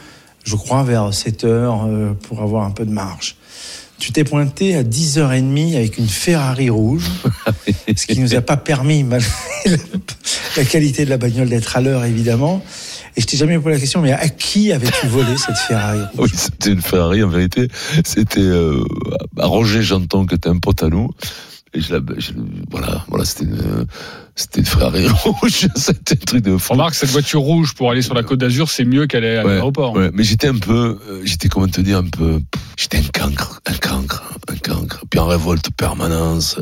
[0.44, 3.36] je crois vers 7 heures, euh, pour avoir un peu de marge.
[3.98, 7.08] Tu t'es pointé à 10h30 avec une Ferrari rouge,
[7.96, 9.30] ce qui nous a pas permis, malgré
[9.66, 9.76] la,
[10.56, 12.62] la qualité de la bagnole, d'être à l'heure, évidemment.
[13.16, 16.28] Et je t'ai jamais posé la question, mais à qui avais-tu volé cette Ferrari Oui,
[16.34, 17.68] c'était une Ferrari en vérité.
[18.04, 18.82] C'était euh,
[19.38, 21.10] à Roger Janton qui était un pote à nous.
[21.76, 22.32] Et je la, je-
[22.70, 23.86] voilà, voilà, c'était une,
[24.36, 25.66] c'était une Ferrari rouge.
[25.74, 26.72] C'était un truc de fou.
[26.74, 29.54] Remarque, cette voiture rouge pour aller sur la Côte d'Azur, c'est mieux qu'aller à Ouais,
[29.54, 29.92] l'aéroport.
[29.94, 32.40] ouais, mais j'étais un peu, euh, j'étais comment te dire un peu,
[32.76, 36.58] j'étais un cancre, un cancre, un cancre, puis en révolte permanence.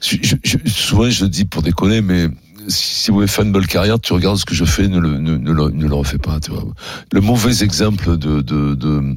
[0.00, 2.28] Je, je, je- souvent je le dis pour déconner, mais
[2.68, 5.18] si vous voulez faire une belle carrière, tu regardes ce que je fais, ne le,
[5.18, 6.64] ne, ne le, ne le refais pas, tu vois.
[7.12, 9.14] Le mauvais exemple de, de, de, de-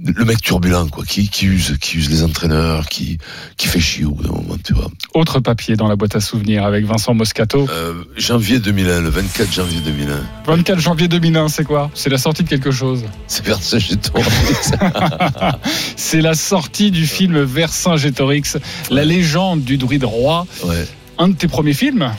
[0.00, 3.18] le mec turbulent, quoi, qui, qui use, qui use les entraîneurs, qui,
[3.56, 4.88] qui fait chier au bout d'un moment, tu vois.
[5.14, 7.66] Autre papier dans la boîte à souvenirs avec Vincent Moscato.
[7.68, 10.20] Euh, janvier 2001, le 24 janvier 2001.
[10.46, 11.90] 24 janvier 2001, c'est quoi?
[11.94, 13.02] C'est la sortie de quelque chose.
[13.26, 14.70] C'est Vercingétorix.
[15.96, 18.56] C'est la sortie du film Vercingétorix,
[18.90, 20.46] la légende du druide roi.
[20.64, 20.86] ouais.
[21.20, 22.12] Un de tes premiers films?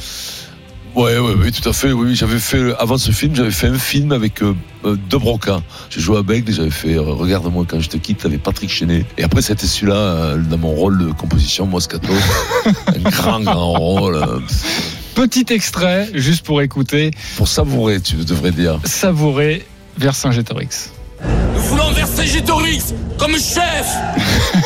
[0.95, 1.91] Ouais, ouais, oui, tout à fait.
[1.91, 5.61] Oui, j'avais fait avant ce film, j'avais fait un film avec euh, euh, De Broca.
[5.89, 9.05] J'ai joué à Bègle, j'avais fait euh, Regarde-moi quand je te quitte avec Patrick Chenet.
[9.17, 12.11] Et après, c'était celui-là euh, dans mon rôle de composition Moscato,
[12.87, 14.19] un grand grand rôle
[15.15, 18.79] Petit extrait, juste pour écouter, pour savourer, tu devrais dire.
[18.83, 19.65] savourer
[19.97, 20.91] Vercingétorix.
[20.91, 20.98] Nous
[22.15, 23.85] Vercingétorix comme chef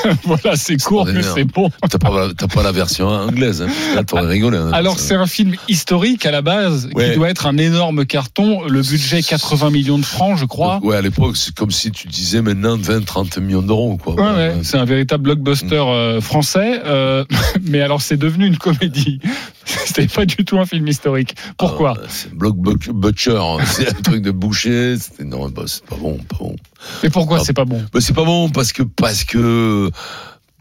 [0.25, 1.69] voilà, c'est court, mais c'est bon.
[1.89, 3.67] T'as pas, t'as pas la version anglaise, hein.
[3.95, 4.57] Là, t'aurais rigolé.
[4.57, 4.69] hein.
[4.73, 7.11] Alors, c'est un film historique à la base, Ouais.
[7.11, 8.63] qui doit être un énorme carton.
[8.67, 10.79] Le budget 80 millions de francs, je crois.
[10.83, 14.15] Ouais, à l'époque, c'est comme si tu disais maintenant 20, 30 millions d'euros, quoi.
[14.15, 17.23] Ouais, ouais, c'est un véritable blockbuster euh, français, euh,
[17.63, 19.19] mais alors c'est devenu une comédie.
[19.85, 21.35] C'était pas du tout un film historique.
[21.57, 23.57] Pourquoi Ah, C'est Block Butcher, hein.
[23.65, 24.97] c'est un truc de boucher.
[24.99, 26.55] C'était- Non, bah, c'est pas bon, pas bon.
[27.03, 27.43] Et pourquoi Ah.
[27.45, 27.83] c'est pas bon?
[27.93, 29.89] Bah, c'est pas bon parce que parce que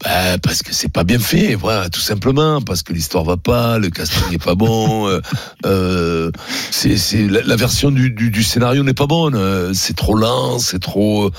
[0.03, 3.77] bah, parce que c'est pas bien fait, voilà, tout simplement, parce que l'histoire va pas,
[3.79, 5.21] le casting est pas bon, euh,
[5.65, 6.31] euh,
[6.71, 10.15] c'est c'est la, la version du, du, du scénario n'est pas bonne, euh, c'est trop
[10.15, 11.31] lent, c'est trop,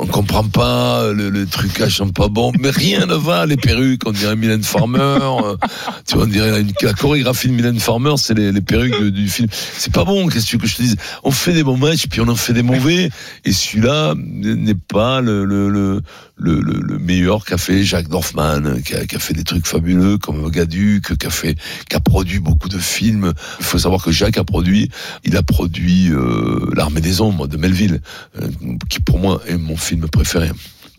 [0.00, 4.02] on comprend pas, le, le trucage sont pas bon, mais rien ne va, les perruques,
[4.06, 5.56] on dirait Mylène Farmer, euh,
[6.06, 9.48] tu vois, on dirait la, chorégraphie de Mylène Farmer, c'est les, les perruques du film,
[9.52, 12.20] c'est pas bon, qu'est-ce que que je te dise, on fait des bons matchs, puis
[12.20, 13.10] on en fait des mauvais,
[13.44, 16.00] et celui-là n'est pas le,
[16.40, 20.18] le, le- le meilleur qu'a fait Jacques Dorfman, qui a, qui fait des trucs fabuleux
[20.18, 21.30] comme Gaduc, qui a
[21.88, 23.32] qui a produit beaucoup de films.
[23.60, 24.90] Il faut savoir que Jacques a produit,
[25.24, 28.00] il a produit euh, L'Armée des Ombres de Melville,
[28.40, 28.48] euh,
[28.88, 30.50] qui pour moi est mon film préféré.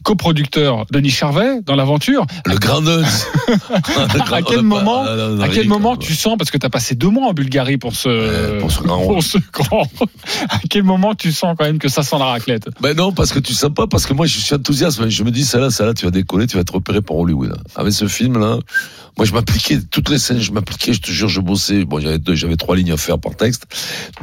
[0.04, 2.26] Coproducteur Denis Charvet dans l'aventure.
[2.46, 2.82] Le grand
[4.32, 6.96] à quel moment, non, non, à quel moment tu sens, parce que tu as passé
[6.96, 9.90] deux mois en Bulgarie pour ce, Ouais, pour ce grand pour ce grand-
[10.50, 12.70] à quel moment tu sens quand même que ça sent la raclette?
[12.82, 15.10] Ben non, parce que tu sais pas, parce que moi je suis enthousiaste.
[15.10, 17.18] Je me dis, ça là, ça là, tu vas décoller, tu vas être repéré par
[17.18, 17.56] Hollywood.
[17.76, 18.58] Avec ce film là,
[19.18, 21.86] moi je m'appliquais, toutes les scènes, je m'appliquais, je te jure, je bossais.
[21.86, 23.66] Bon, j'avais j'avais trois lignes à faire par texte.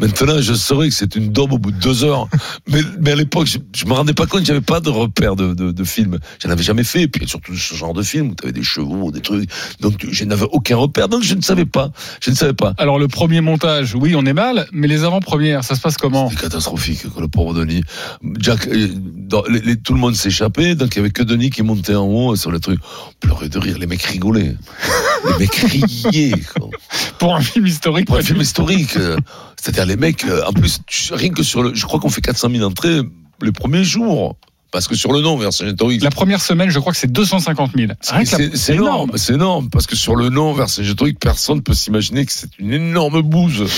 [0.00, 2.28] Maintenant, je saurais que c'est une daube au bout de deux heures.
[2.68, 5.54] Mais, mais à l'époque, je, je me rendais pas compte, j'avais pas de repère de,
[5.54, 6.18] de, de film.
[6.42, 7.02] J'en avais jamais fait.
[7.02, 9.48] Et puis surtout ce genre de film où tu avais des chevaux, des trucs.
[9.80, 11.90] Donc je n'avais aucun repère, donc je ne savais pas.
[12.20, 12.74] Je ne savais pas.
[12.78, 16.28] Alors le premier montage, oui, on est mal, mais les avant-premières, ça se passe comment
[16.30, 17.82] C'était catastrophique, le pauvre Denis.
[18.38, 21.50] Jack, euh, dans- les- les- tout le monde s'échappait, donc il y avait que Denis
[21.50, 22.80] qui montait en haut sur le truc.
[23.08, 24.54] On pleurait de rire, les mecs rigolaient.
[25.26, 26.68] Les mecs riaient, quoi.
[27.18, 28.96] Pour un film historique, Pour un film historique.
[28.96, 29.16] euh,
[29.60, 30.80] C'est-à-dire les mecs, euh, en plus,
[31.12, 33.00] rien que sur le, je crois qu'on fait 400 000 entrées
[33.42, 34.36] les premiers jours.
[34.70, 37.92] Parce que sur le nom, Vercingétorix, La première semaine, je crois que c'est 250 000.
[38.10, 41.62] Rien que la- c'est énorme, c'est énorme, parce que sur le nom Vercingétorix, personne ne
[41.62, 43.64] peut s'imaginer que c'est une énorme bouse.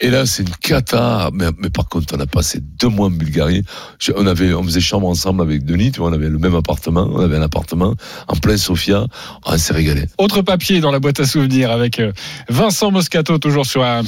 [0.00, 1.30] Et là, c'est une cata.
[1.32, 3.62] Mais, mais par contre, on a passé deux mois en Bulgarie.
[3.98, 6.54] Je- on avait, on faisait chambre ensemble avec Denis, tu vois, on avait le même
[6.56, 7.94] appartement, on avait un appartement
[8.28, 9.06] en plein Sofia.
[9.46, 10.04] On s'est régalé.
[10.18, 12.12] Autre papier dans la boîte à souvenirs avec euh,
[12.50, 13.82] Vincent Moscato, toujours sur.
[13.84, 14.02] Et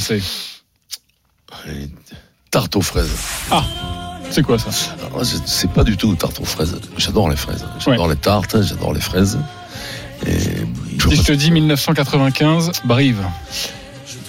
[2.50, 3.16] Tarte aux fraises.
[4.30, 4.70] C'est quoi ça
[5.10, 6.78] Alors, je sais pas du tout tarte aux fraises.
[6.98, 7.64] J'adore les fraises.
[7.78, 9.38] J'adore les tartes, j'adore les fraises.
[10.26, 10.32] Et
[10.98, 13.22] je Si je te dis 1995, Brive.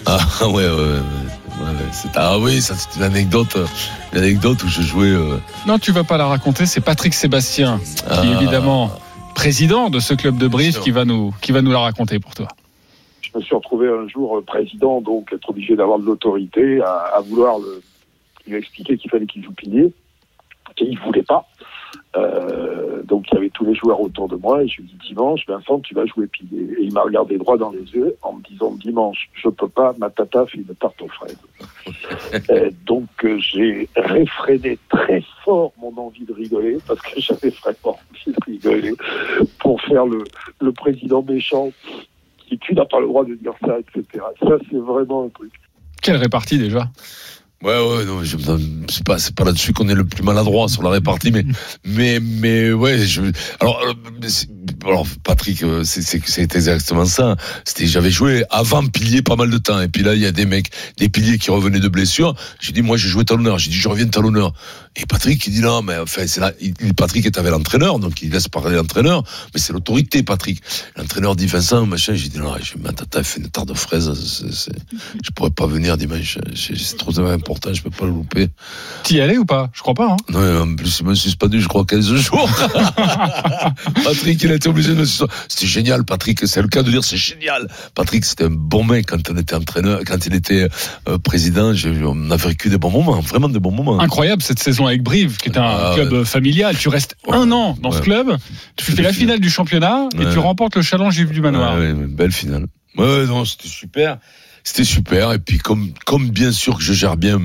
[0.05, 0.69] Ah ouais, ouais, ouais.
[0.69, 3.65] ouais, ouais, c'est- ah oui, ça c'est une anecdote, euh,
[4.13, 5.07] une anecdote où je jouais.
[5.07, 8.23] euh, Non, tu vas pas la raconter, c'est Patrick Sébastien, qui Ah.
[8.23, 8.91] est évidemment
[9.36, 12.33] président de ce club de Brive, qui va nous, qui va nous la raconter pour
[12.33, 12.47] toi.
[13.21, 17.17] je me suis retrouvé un jour euh, président, donc être obligé d'avoir de l'autorité, à,
[17.17, 17.81] à vouloir le-
[18.47, 19.93] lui expliquer qu'il fallait qu'il joue pilier.
[20.79, 21.47] Et il voulait pas.
[22.15, 24.91] Euh, donc il y avait tous les joueurs autour de moi et je lui ai
[24.93, 26.67] dit dimanche, Vincent, tu vas jouer pilier.
[26.79, 29.93] Et il m'a regardé droit dans les yeux en me disant dimanche, je peux pas,
[29.97, 31.38] ma tata fait une tarte aux fraises.
[32.49, 37.97] Euh, donc euh, j'ai réfréné très fort mon envie de rigoler parce que j'avais vraiment
[37.97, 38.93] envie de rigoler
[39.60, 40.23] pour faire le,
[40.62, 41.71] le président méchant
[42.38, 44.23] qui tu n'as pas le droit de dire ça, etc.
[44.41, 45.53] Ça c'est vraiment un truc.
[46.01, 46.89] Quelle répartie déjà?
[47.63, 48.37] Ouais, ouais, non, je,
[48.87, 51.43] c'est pas, c'est pas là-dessus qu'on est le plus maladroit sur la répartie, mais,
[51.85, 53.23] mais, mais, ouais, je,
[53.59, 53.93] alors, euh,
[54.86, 57.36] alors, Patrick, euh, c'est, exactement ça.
[57.65, 60.32] C'était, j'avais joué avant pilier pas mal de temps, et puis là, il y a
[60.32, 62.36] des mecs, des piliers qui revenaient de blessure.
[62.60, 63.60] J'ai dit, moi, j'ai joué talonneur.
[63.60, 64.53] J'ai dit, je reviens talonneur.
[64.95, 68.21] Et Patrick, il dit, non, mais, enfin, c'est là, il, Patrick est avec l'entraîneur, donc
[68.21, 70.62] il laisse parler l'entraîneur, mais c'est l'autorité, Patrick.
[70.95, 74.12] L'entraîneur dit, Vincent, machin, j'ai dit, non, je ma tata fait une tarte de fraises,
[74.13, 74.75] c'est, c'est,
[75.23, 78.49] je pourrais pas venir dimanche, c'est trop important, je peux pas le louper.
[79.03, 79.69] T'y y allais ou pas?
[79.73, 80.12] Je crois pas.
[80.12, 80.17] Hein.
[80.30, 82.49] Non, en plus, il m'a suspendu, je crois, 15 jours.
[84.03, 85.31] Patrick, il a été obligé de me suspendre.
[85.47, 86.45] C'était génial, Patrick.
[86.45, 87.67] C'est le cas de dire, c'est génial.
[87.95, 90.67] Patrick, c'était un bon mec quand on était entraîneur, quand il était
[91.07, 91.71] euh, président.
[92.03, 93.99] On a vécu des bons moments, vraiment des bons moments.
[93.99, 96.25] Incroyable cette saison avec Brive, qui est un Ah, club ouais.
[96.25, 96.77] familial.
[96.77, 98.35] Tu restes un an dans ce club,
[98.75, 101.77] tu fais la finale du championnat et tu remportes le challenge du Manoir.
[102.09, 102.65] Belle finale.
[102.97, 104.17] Ouais, non, c'était super.
[104.63, 105.31] C'était super.
[105.31, 107.39] Et puis, comme, comme bien sûr que je gère bien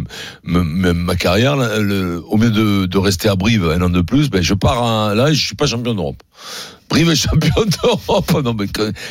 [0.44, 4.28] ma carrière, là, le- au lieu de, de rester à Brive un an de plus,
[4.30, 6.22] ben, je pars à, là, je suis pas champion d'Europe.
[6.88, 8.42] Brive est champion d'Europe.
[8.44, 8.66] Non, mais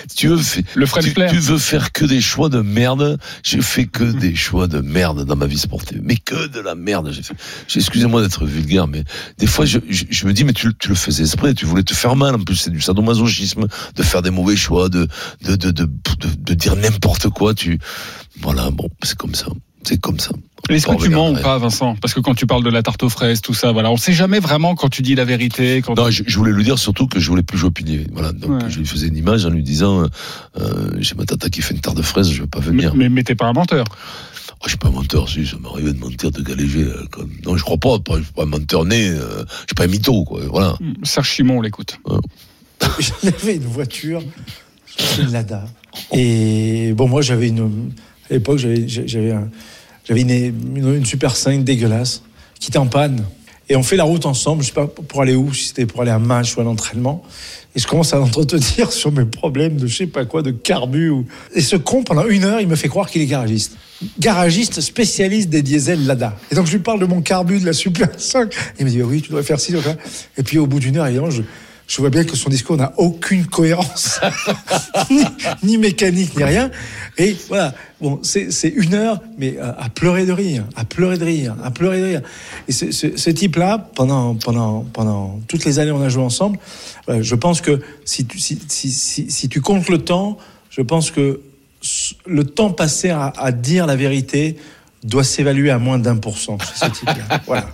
[0.08, 1.32] si tu veux, fais- Le French tu, Flair.
[1.32, 3.18] tu veux faire que des choix de merde?
[3.44, 6.00] J'ai fait que des choix de merde dans ma vie sportive.
[6.04, 7.12] Mais que de la merde.
[7.76, 9.04] Excusez-moi d'être vulgaire, mais
[9.40, 11.54] des fois, je, je, je me dis, mais tu, le- tu le faisais exprès.
[11.56, 12.36] Tu voulais te faire mal.
[12.36, 15.08] En plus, c'est du sadomasochisme de faire des mauvais choix, de,
[15.44, 17.54] de, de, de, de, de dire n'importe quoi.
[17.56, 17.80] Tu,
[18.42, 19.48] voilà, bon, c'est comme ça.
[19.84, 20.32] C'est comme ça.
[20.70, 22.84] Est-ce que Pas tu mens ou pas, Vincent Parce que quand tu parles de la
[22.84, 25.82] tarte aux fraises, tout ça, voilà, on sait jamais vraiment quand tu dis la vérité.
[25.82, 28.06] Quand Non, je, je voulais lui dire surtout que je voulais plus jouer au pilier.
[28.14, 28.70] Voilà, donc Ouais.
[28.70, 30.08] je lui faisais une image en lui disant, euh,
[30.60, 32.94] euh, j'ai ma tata qui fait une tarte de fraises, je vais pas mais, venir.
[32.96, 33.86] mais, mais t'es pas un menteur.
[34.52, 36.84] Oh, je suis pas un menteur, si, ça m'arrivait de mentir, de galéger.
[36.84, 37.32] euh, comme...
[37.44, 39.86] Non, je crois pas, pas- je suis pas un menteur né, euh, je suis pas
[39.86, 40.42] un mytho, quoi.
[40.48, 40.78] Voilà.
[41.02, 42.00] Serge Chimon, on l'écoute.
[43.24, 44.22] J'avais une voiture,
[45.20, 45.66] une Lada.
[46.14, 47.92] Et bon, moi, j'avais une.
[48.32, 49.50] À l'époque, j'avais j'avais un-
[50.06, 52.24] j'avais une, Super 5 dégueulasse
[52.60, 53.26] qui était en panne.
[53.70, 56.02] Et on fait la route ensemble, je sais pas pour aller où, si c'était pour
[56.02, 57.24] aller à un match ou à l'entraînement.
[57.76, 61.12] Et je commence à l'entretenir sur mes problèmes de je sais pas quoi, de carbu.
[61.54, 63.78] Et ce con, pendant une heure, il me fait croire qu'il est garagiste.
[64.20, 66.36] Garagiste spécialiste des diesels Lada.
[66.52, 68.54] Et donc je lui parle de mon carbu, de la Super 5.
[68.80, 69.74] Il me dit, oui, tu dois faire ci,
[70.38, 71.44] Et puis au bout d'une heure, évidemment, je,
[71.88, 74.20] je vois bien que son discours n'a aucune cohérence,
[75.64, 76.72] ni mécanique, ni rien.
[77.22, 81.56] Et voilà, bon, c'est une heure, mais à, pleurer de rire, à pleurer de rire,
[81.64, 82.22] à pleurer de rire.
[82.68, 86.58] Et ce, ce, type-là, pendant, pendant, pendant toutes les années on a joué ensemble,
[87.06, 90.40] voilà, je pense que si tu, comptes le temps,
[90.72, 91.42] je pense que
[92.26, 94.58] le temps passé à dire la vérité
[95.04, 97.40] doit s'évaluer à moins d'un pour cent chez ce type-là.
[97.48, 97.68] Voilà.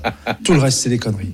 [0.44, 1.34] Tout le reste, c'est des conneries.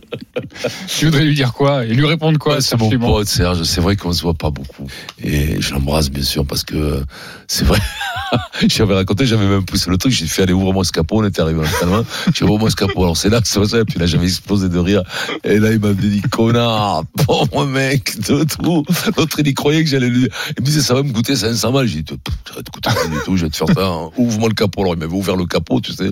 [0.87, 3.81] Tu voudrais lui dire quoi et lui répondre quoi Ouais, c'est mon pote Serge, c'est
[3.81, 4.87] vrai qu'on se voit pas beaucoup.
[5.23, 7.03] Et je l'embrasse bien sûr parce que euh,
[7.47, 7.79] c'est vrai.
[8.67, 11.41] j'avais raconté, j'avais même poussé le truc, j'ai fait aller ouvrir mon capot, on était
[11.41, 12.03] arrivé l'entraînement,
[12.33, 13.03] j'ai ouvert mon capot.
[13.03, 15.03] Alors c'est là que ça et puis là j'avais explosé de rire.
[15.43, 18.83] Et là il m'avait dit connard, pauvre mec, de tout.
[19.17, 20.27] L'autre il y croyait que j'allais lui.
[20.57, 21.87] Il me disait ça va me coûter 500 balles.
[21.87, 22.13] J'ai dit
[22.47, 23.85] ça va te coûter rien du tout, je vais te faire ça.
[23.85, 24.09] hein.
[24.17, 24.81] Ouvre-moi le capot.
[24.81, 26.09] Alors il m'avait ouvert le capot, tu sais.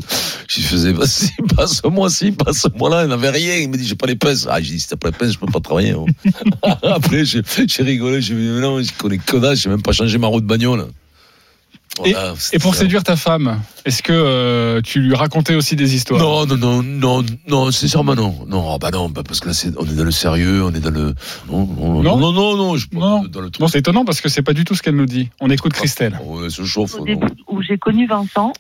[0.48, 3.04] J'y faisais vas-y, passe-moi ci, passe-moi là.
[3.04, 3.56] Il n'avait rien.
[3.58, 4.48] Il me dit j'ai pas les pinces.
[4.50, 5.92] Ah j'ai dit si t'as pas les pinces, je peux pas travailler.
[5.92, 6.06] hein.
[6.84, 7.42] Après, j'ai
[7.84, 10.42] rigolé, j'ai dit, mais non, je connais que dalle, j'ai même pas changé ma roue
[10.42, 10.88] de bagnole.
[11.98, 16.22] Voilà, Et pour séduire ta femme, est-ce que euh, tu lui racontais aussi des histoires?
[16.22, 18.34] Non, non, non, non, non, sincèrement, non.
[18.48, 20.74] Non, ah bah non, bah parce que là, c'est, on est dans le sérieux, on
[20.74, 21.14] est dans le.
[21.50, 23.24] Non, non, non, non, non, non, je Non.
[23.26, 23.60] dans le truc.
[23.60, 25.30] Non, c'est étonnant parce que c'est pas du tout ce qu'elle nous dit.
[25.42, 26.18] On écoute Christelle.
[26.26, 26.96] Ouais, se chauffe.
[26.96, 28.54] au début où j'ai connu Vincent,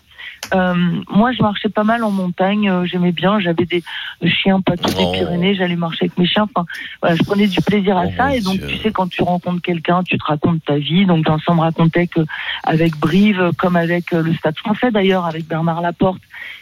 [0.54, 0.74] euh,
[1.10, 3.84] moi je marchais pas mal en montagne, euh, j'aimais bien, j'avais des
[4.26, 5.12] chiens patous Oh.
[5.12, 6.66] des Pyrénées, j'allais marcher avec mes chiens, enfin
[7.02, 8.68] voilà, je prenais du plaisir à Oh, ça et donc Dieu.
[8.68, 12.08] tu sais quand tu rencontres quelqu'un, tu te racontes ta vie, donc Vincent me racontait
[12.08, 12.22] que
[12.64, 16.22] avec Brive comme avec euh, le Stade Français d'ailleurs avec Bernard Laporte,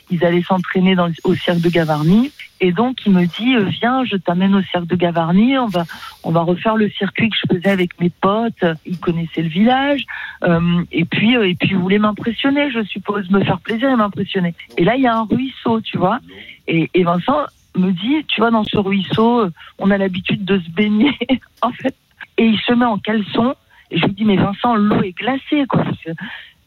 [0.10, 2.32] ils allaient s'entraîner au cirque de Gavarnie
[2.62, 5.86] et donc il me dit euh, viens, je t'amène au cirque de Gavarnie, on va
[6.24, 10.06] on va refaire le circuit que je faisais avec mes potes, il connaissait le village
[10.44, 13.96] euh, et puis euh, et puis il voulait m'impressionner, je suppose, me faire plaisir et
[13.96, 14.54] m'impressionner.
[14.78, 16.20] Et là il y a un ruisseau, tu vois.
[16.68, 17.46] Et, et Vincent
[17.78, 21.18] me dit, tu vois, dans ce ruisseau, euh, on a l'habitude de se baigner,
[21.62, 21.96] en fait.
[22.38, 23.56] Et il se met en caleçon.
[23.92, 25.84] Et je lui dis, mais Vincent, l'eau est glacée, quoi.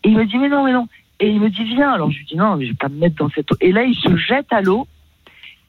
[0.05, 0.88] Et il me dit, mais non, mais non.
[1.23, 1.93] Et il me dit, viens.
[1.93, 3.57] Alors je lui dis, non, mais je vais pas me mettre dans cette eau.
[3.61, 4.89] Et là, il se jette à l'eau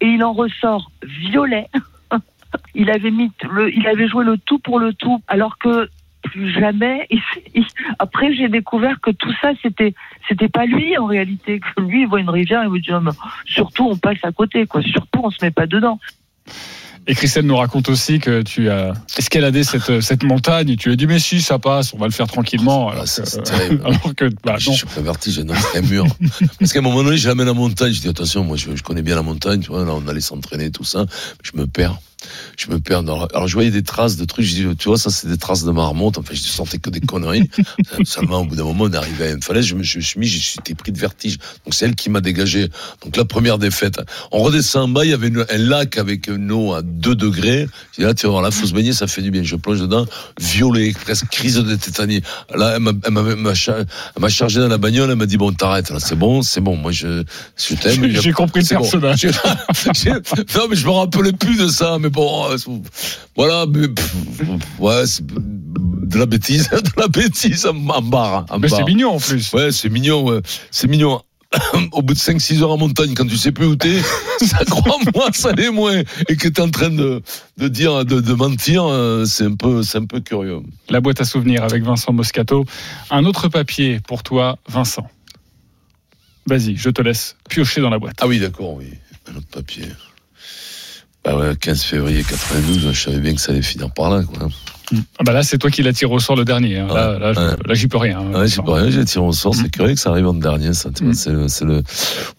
[0.01, 1.69] et il en ressort violet.
[2.75, 5.89] il avait mis le, il avait joué le tout pour le tout, alors que
[6.23, 7.07] plus jamais.
[7.99, 9.93] après, j'ai découvert que tout ça, c'était,
[10.27, 11.59] c'était pas lui en réalité.
[11.59, 13.11] Que lui, il voit une rivière, il me dit, non,
[13.45, 14.81] surtout, on passe à côté, quoi.
[14.81, 15.99] Surtout, on se met pas dedans.
[17.05, 20.95] Et Christelle nous raconte aussi que tu as escaladé cette, cette montagne et tu as
[20.95, 22.89] dit mais si ça passe, on va le faire tranquillement.
[22.89, 23.81] Alors c'est- que, c'est terrible.
[23.85, 24.75] alors que bah, je non.
[24.75, 26.05] suis perverti, j'ai un mur.
[26.59, 27.91] Parce qu'à un moment donné, je l'amène à la montagne.
[27.91, 29.59] Je dis attention, moi, je, je connais bien la montagne.
[29.59, 31.05] Tu vois, là, on allait s'entraîner, tout ça.
[31.43, 31.97] Je me perds.
[32.57, 33.03] Je me perds.
[33.03, 33.25] Dans...
[33.25, 34.45] Alors, je voyais des traces de trucs.
[34.45, 36.17] Je dis, tu vois, ça, c'est des traces de marmotte.
[36.17, 37.49] Enfin, je sentais que des conneries.
[38.05, 39.65] Seulement, au bout d'un moment, on est arrivé à une falaise.
[39.65, 40.27] Je me, je suis mis,
[40.59, 41.37] été pris de vertige.
[41.65, 42.69] Donc, c'est elle qui m'a dégagé.
[43.03, 43.99] Donc, la première défaite.
[44.31, 45.05] On redescend en bas.
[45.05, 47.67] Il y avait une- un lac avec une eau à 2 degrés.
[47.93, 49.43] Je dis, là, tu vas voir, là, faut se baigner, ça fait du bien.
[49.43, 50.05] Je plonge dedans,
[50.39, 52.21] violet, presque crise de tétanie.
[52.55, 55.09] Là, elle m'a, chargé dans la bagnole.
[55.09, 56.75] Elle m'a dit, bon, t'arrêtes, là, c'est bon, c'est bon.
[56.75, 57.23] Moi, je,
[57.57, 58.07] je t'aime.
[58.09, 58.81] J'ai compris le bon.
[58.81, 59.27] personnage.
[59.93, 62.57] J'ai- non, mais je me rappelais plus de ça, mais bon, euh,
[63.35, 64.43] voilà, mais, pff,
[64.79, 68.45] ouais, c'est de la bêtise, de la bêtise en barre.
[68.49, 69.51] en Mais c'est mignon en plus.
[69.53, 70.41] Ouais, c'est mignon, ouais.
[70.71, 71.21] c'est mignon.
[71.91, 74.01] Au bout de 5-6 heures en montagne, quand tu sais plus où t'es,
[74.39, 76.01] ça crois-moi, ça l'est moins.
[76.27, 77.21] Et que t'es en train de,
[77.57, 80.61] de dire, de, de mentir, euh, c'est un peu, c'est un peu curieux.
[80.89, 82.65] La boîte à souvenirs avec Vincent Moscato.
[83.11, 85.07] Un autre papier pour toi, Vincent.
[86.47, 88.17] Vas-y, je te laisse piocher dans la boîte.
[88.19, 88.87] Ah oui, d'accord, oui.
[89.31, 89.85] Un autre papier.
[91.25, 94.49] Bah ouais, 15 février 92, je savais bien que ça allait finir par là, quoi.
[95.17, 96.79] Ah bah là, c'est toi qui l'as tiré au sort le dernier.
[96.79, 96.87] hein.
[96.87, 97.55] Là, là, je- ouais.
[97.65, 98.19] là, j'y peux rien.
[98.19, 98.63] hein, Ouais, c'est Vincent.
[98.63, 101.13] pas rien, j'ai tiré au sort, c'est curieux que ça arrive en dernier, ça, vois,
[101.13, 101.81] c'est le, c'est le,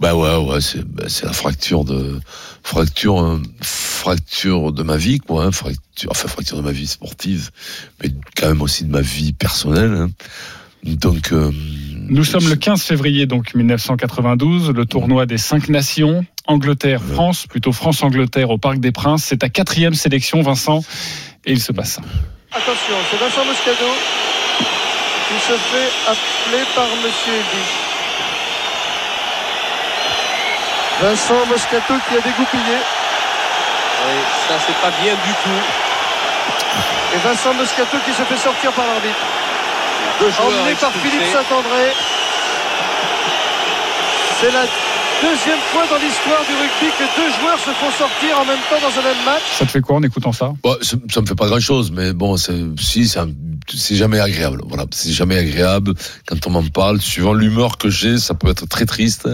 [0.00, 2.20] bah ouais, ouais, c'est, bah, c'est la fracture de,
[2.62, 7.50] fracture, euh, fracture de ma vie, quoi, hein, fracture, enfin, fracture de ma vie sportive,
[8.02, 10.10] mais quand même aussi de ma vie personnelle, hein.
[10.84, 11.50] Donc, euh,
[12.08, 18.50] Nous sommes le 15 février donc 1992, le tournoi des cinq nations, Angleterre-France, plutôt France-Angleterre
[18.50, 19.24] au Parc des Princes.
[19.24, 20.84] C'est ta quatrième sélection, Vincent,
[21.46, 22.02] et il se passe ça.
[22.52, 23.90] Attention, c'est Vincent Moscado
[25.28, 27.64] qui se fait appeler par Monsieur Eddy.
[31.00, 32.76] Vincent Moscato qui a dégoupillé.
[34.06, 35.60] Oui, ça c'est pas bien du tout.
[37.14, 39.24] Et Vincent Moscato qui se fait sortir par l'arbitre.
[40.20, 40.92] Deux joueurs Emmené par.
[40.92, 41.92] Philippe Saint-André.
[44.40, 44.64] C'est la
[45.22, 48.80] deuxième fois dans l'histoire du rugby que deux joueurs se font sortir en même temps
[48.80, 49.42] dans un même match.
[49.52, 50.52] Ça te fait quoi en écoutant ça?
[50.62, 53.26] Bah, ça, me fait pas grand chose, mais bon, c'est, si, ça,
[53.72, 54.60] c'est jamais agréable.
[54.66, 55.94] Voilà, c'est jamais agréable
[56.26, 57.00] quand on m'en parle.
[57.00, 59.28] Suivant l'humeur que j'ai, ça peut être très triste.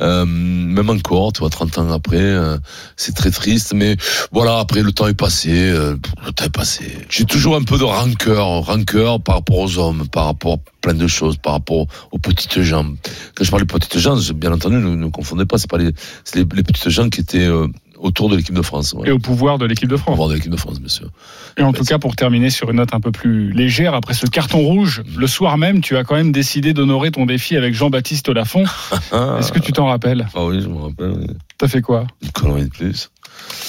[0.00, 2.56] Euh, même encore, tu vois, 30 ans après, euh,
[2.96, 3.72] c'est très triste.
[3.74, 3.96] Mais
[4.32, 5.50] voilà, après le temps est passé.
[5.52, 6.84] euh, le temps est passé.
[7.08, 10.94] J'ai toujours un peu de rancœur, rancœur par rapport aux hommes, par rapport à plein
[10.94, 12.86] de choses, par rapport aux petites gens.
[13.34, 15.92] Quand je parle de petites gens, bien entendu, ne, ne confondez pas, c'est pas les,
[16.34, 17.66] les, les petites gens qui étaient euh,
[18.00, 18.92] autour de l'équipe de France.
[18.94, 19.08] ouais.
[19.08, 20.14] Et au pouvoir de l'équipe de Au France.
[20.14, 21.08] pouvoir de l'équipe de France, bien sûr.
[21.56, 24.26] Et en tout cas, pour terminer sur une note un peu plus légère, après ce
[24.26, 28.28] carton rouge, le soir même, tu as quand même décidé d'honorer ton défi avec Jean-Baptiste
[28.28, 28.64] Lafont.
[29.38, 30.26] Est-ce que tu t'en rappelles?
[30.34, 31.12] Ah oui, je me rappelle.
[31.18, 31.26] oui.
[31.58, 32.06] T'as fait quoi?
[32.22, 33.10] Une connerie de plus.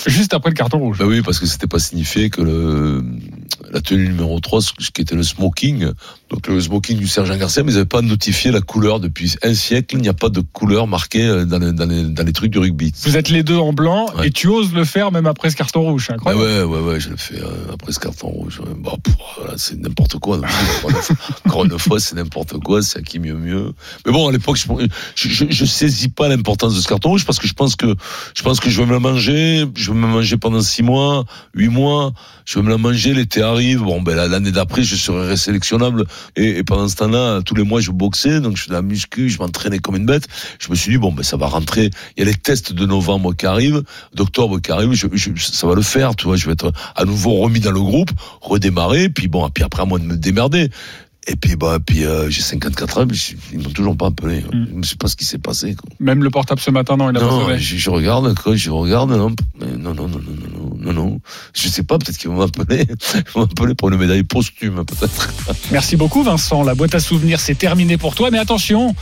[0.08, 0.98] Juste après le carton rouge.
[1.00, 3.04] Bah oui, parce que c'était pas signifié que le,
[3.72, 5.92] la tenue numéro 3, ce qui était le smoking,
[6.32, 9.54] donc le smoking du sergent Garcia, mais ils n'avaient pas notifié la couleur depuis un
[9.54, 9.96] siècle.
[9.96, 12.52] Il n'y a pas de couleur marquée euh, dans les, dans les, dans les trucs
[12.52, 12.92] du rugby.
[13.04, 14.28] Vous êtes les deux en blanc Ouais.
[14.28, 16.06] et tu oses le faire même après ce carton rouge.
[16.08, 16.66] C'est Bah incroyable.
[16.72, 18.60] ouais, ouais, ouais, je le fais euh, après ce carton rouge.
[18.84, 18.94] Bah,
[19.38, 20.42] voilà, c'est n'importe quoi.
[21.46, 23.74] Encore une fois- c'est n'importe quoi, c'est à qui mieux mieux.
[24.06, 24.66] Mais bon, à l'époque, je,
[25.16, 27.96] je, je, je saisis pas l'importance de ce carton rouge parce que je pense que
[28.36, 29.61] je pense que je vais me la manger.
[29.76, 32.14] Je vais me manger pendant six mois, huit mois.
[32.46, 33.14] Je vais me la manger.
[33.14, 33.82] L'été arrive.
[33.82, 36.06] Bon, ben la- l'année d'après, je serai résélectionnable.
[36.36, 39.30] Et, et pendant ce temps-là, tous les mois, je boxais, donc je faisais la muscu,
[39.30, 40.28] je m'entraînais comme une bête.
[40.60, 41.90] Je me suis dit bon, ben ça va rentrer.
[42.18, 43.84] Il y a les tests de novembre qui arrivent,
[44.16, 44.94] d'octobre qui arrivent.
[44.94, 46.36] Je, je- ça va le faire, tu vois.
[46.36, 49.86] Je vais être à nouveau remis dans le groupe, redémarrer, puis bon, puis après à
[49.86, 50.70] moi de me démerder.
[51.28, 53.16] Et puis bah, puis euh, j'ai 54 ans, mais
[53.54, 54.44] ils m'ont toujours pas appelé.
[54.52, 55.76] Je ne sais pas ce qui s'est passé.
[55.76, 55.88] Quoi.
[56.00, 57.60] Même le portable ce matin, non, il a pas Non, sonné.
[57.60, 59.32] je, je regarde, quoi, je regarde, non,
[59.82, 61.22] non, non, non, non, non, non, non, non.
[61.54, 65.34] Je sais pas, peut-être qu'ils vont m'appeler, ils vont m'appeler pour une médaille posthume, peut-être.
[65.72, 66.64] Merci beaucoup Vincent.
[66.64, 68.30] La boîte à souvenirs, c'est terminé pour toi.
[68.32, 68.96] Mais attention,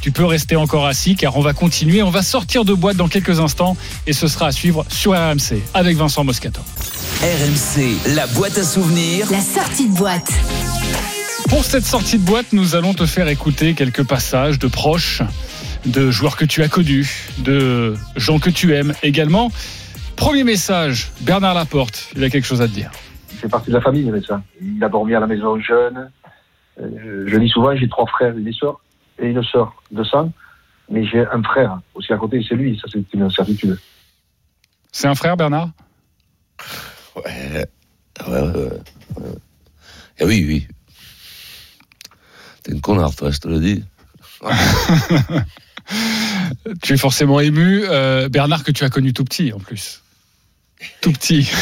[0.00, 2.02] tu peux rester encore assis car on va continuer.
[2.02, 3.76] On va sortir de boîte dans quelques instants
[4.06, 6.60] et ce sera à suivre sur RMC avec Vincent Moscato.
[7.22, 9.28] RMC, la boîte à souvenirs.
[9.30, 10.30] La sortie de boîte.
[11.48, 15.22] Pour cette sortie de boîte, nous allons te faire écouter quelques passages de proches,
[15.86, 19.52] de joueurs que tu as connus, de gens que tu aimes également.
[20.24, 22.90] Premier message, Bernard Laporte, il a quelque chose à te dire.
[23.30, 24.10] Il fait partie de la famille.
[24.62, 26.10] Il a dormi à la maison jeune.
[26.80, 28.80] Euh, je dis souvent, j'ai trois frères, une sœur
[29.18, 30.32] et une sœur de sang.
[30.88, 32.80] Mais j'ai un frère aussi à côté, c'est lui.
[32.80, 33.78] Ça, c'est une certitude.
[34.92, 35.68] C'est un frère, Bernard?
[37.16, 37.66] Ouais,
[38.26, 38.70] ouais, ouais.
[39.20, 39.34] ouais.
[40.20, 40.66] Eh oui, oui.
[42.62, 43.84] T'es un connard, toi, je te le dis.
[46.82, 47.82] Tu es forcément ému.
[47.84, 50.00] Euh, Bernard, que tu as connu tout petit en plus.
[51.00, 51.48] Tout petit.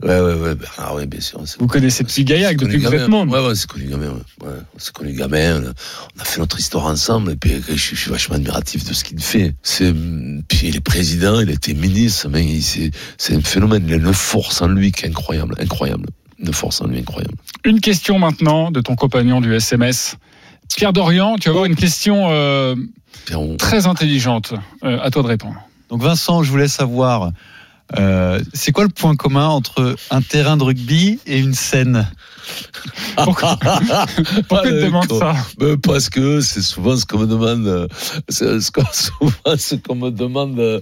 [0.00, 1.40] Ouais, ouais, ouais, Bernard, oui, bien sûr.
[1.58, 3.28] Vous connaissez depuis Gaillac, depuis que vous êtes môme.
[3.32, 4.10] Ouais, ouais, c'est connu gamin.
[4.40, 4.46] Ouais.
[4.46, 5.60] Ouais, c'est connu gamin.
[5.60, 5.72] On a-
[6.16, 7.32] On a fait notre histoire ensemble.
[7.32, 9.56] Et puis, je, suis- je suis vachement admiratif de ce qu'il fait.
[9.64, 9.92] C'est,
[10.46, 12.28] puis il est président, il a été ministre.
[12.28, 13.82] Mais c'est, c'est un phénomène.
[13.88, 16.06] Il a une force en lui qui est incroyable, incroyable.
[16.38, 17.34] Une force en lui incroyable.
[17.64, 20.14] Une question maintenant de ton compagnon du SMS.
[20.76, 22.76] Pierre Dorian, tu vas avoir une question euh,
[23.58, 24.54] très intelligente.
[24.84, 25.56] Euh, à toi de répondre.
[25.90, 27.32] Donc Vincent, je voulais savoir,
[27.96, 32.06] euh, c'est quoi le point commun entre un terrain de rugby et une scène
[33.24, 33.58] Pourquoi,
[34.48, 37.88] pourquoi tu te demandes ça Ben, parce que c'est souvent ce qu'on me demande,
[38.28, 40.80] c'est ce qu'on- souvent ce qu'on me demande euh,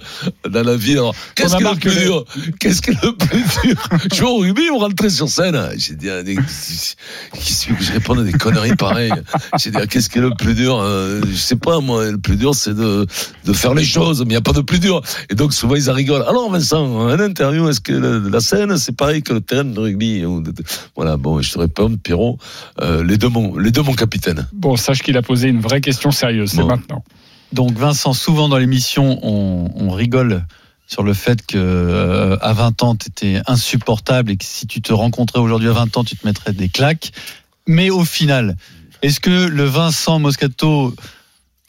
[0.49, 0.93] dans la vie.
[0.93, 2.25] Alors, qu'est-ce a qui est le plus dur
[2.61, 3.77] Qu'est-ce qui est le plus dur
[4.15, 7.93] Jouer au rugby ou rentrer sur scène J'ai dit, ah, des- qui suit que je
[7.93, 9.13] réponde à des conneries pareilles
[9.59, 12.19] J'ai dit, ah, qu'est-ce qui est le plus dur Euh, Je sais pas, moi, le
[12.19, 13.07] plus dur, c'est de,
[13.45, 15.01] de faire les choses, mais il n'y a pas de plus dur.
[15.31, 16.27] Et donc, souvent, ils en rigolent.
[16.29, 20.25] Alors, Vincent, un interview, est-ce que la scène, c'est pareil que le terrain de rugby
[20.95, 22.39] Voilà, bon, je te réponds, Pierrot,
[22.81, 24.47] euh, les deux, mon, les deux, mon capitaine.
[24.53, 26.51] Bon, sache qu'il a posé une vraie question sérieuse.
[26.51, 26.67] C'est Bon.
[26.69, 27.05] maintenant.
[27.53, 30.45] Donc Vincent, souvent dans l'émission, on, on rigole
[30.89, 34.81] sur le fait que euh, à 20 ans, tu étais insupportable et que si tu
[34.83, 37.13] te rencontrais aujourd'hui à 20 ans, tu te mettrais des claques.
[37.67, 38.57] Mais au final,
[39.03, 40.95] est-ce que le Vincent Moscato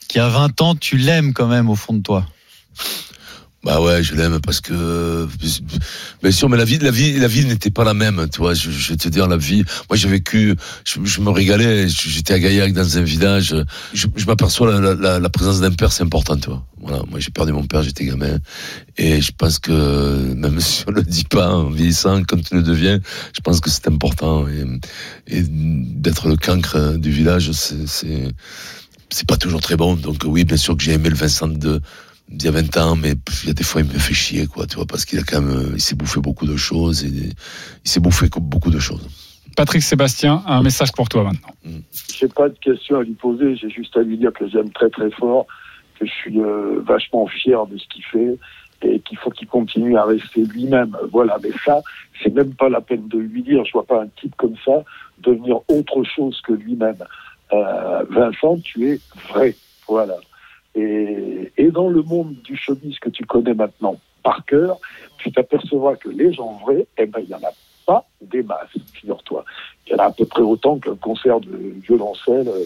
[0.08, 2.26] qui a 20 ans, tu l'aimes quand même au fond de toi?
[3.64, 5.26] Bah ouais, je l'aime parce que
[6.22, 8.54] bien sûr, mais la vie, la vie, la vie n'était pas la même, tu vois.
[8.54, 9.64] Je, je vais te dire la vie.
[9.90, 10.54] Moi, j'ai vécu,
[10.84, 11.88] je, je me régalais.
[11.88, 13.56] J'étais à Gaillac dans un village.
[13.92, 16.64] Je, je m'aperçois la, la, la présence d'un père, c'est important, tu vois.
[16.80, 18.38] Voilà, moi j'ai perdu mon père, j'étais gamin,
[18.96, 22.62] et je pense que même si on le dit pas en vieillissant, quand tu le
[22.62, 23.00] deviens,
[23.34, 24.64] je pense que c'est important et,
[25.26, 28.32] et d'être le cancre du village, c'est
[29.10, 29.96] c'est pas toujours très bon.
[29.96, 31.80] Donc oui, bien sûr que j'ai aimé le Vincent de
[32.28, 34.46] d'il y a 20 ans, mais il y a des fois, il me fait chier,
[34.46, 37.04] quoi, tu vois, parce qu'il a quand même, euh, il s'est bouffé beaucoup de choses,
[37.04, 37.34] et il
[37.90, 39.06] s'est bouffé co- beaucoup de choses.
[39.56, 41.48] Patrick Sébastien, un message pour toi maintenant.
[42.14, 44.88] J'ai pas de questions à lui poser, j'ai juste à lui dire que j'aime très
[44.90, 45.46] très fort,
[45.98, 48.38] que je suis euh, vachement fier de ce qu'il fait
[48.82, 50.96] et qu'il faut qu'il continue à rester lui-même.
[51.10, 51.80] Voilà, mais ça,
[52.22, 53.64] c'est même pas la peine de lui dire.
[53.64, 54.84] Je vois pas un type comme ça
[55.20, 57.02] devenir autre chose que lui-même.
[57.52, 59.00] Euh, Vincent, tu es
[59.32, 59.56] vrai.
[59.88, 60.14] Voilà.
[60.78, 64.78] Et, dans le monde du showbiz que tu connais maintenant par cœur,
[65.18, 67.52] tu t'apercevras que les gens vrais, eh ben, il y en a
[67.86, 69.44] pas des masses, figure-toi.
[69.86, 72.64] Il y en a à peu près autant qu'un concert de violoncelle euh,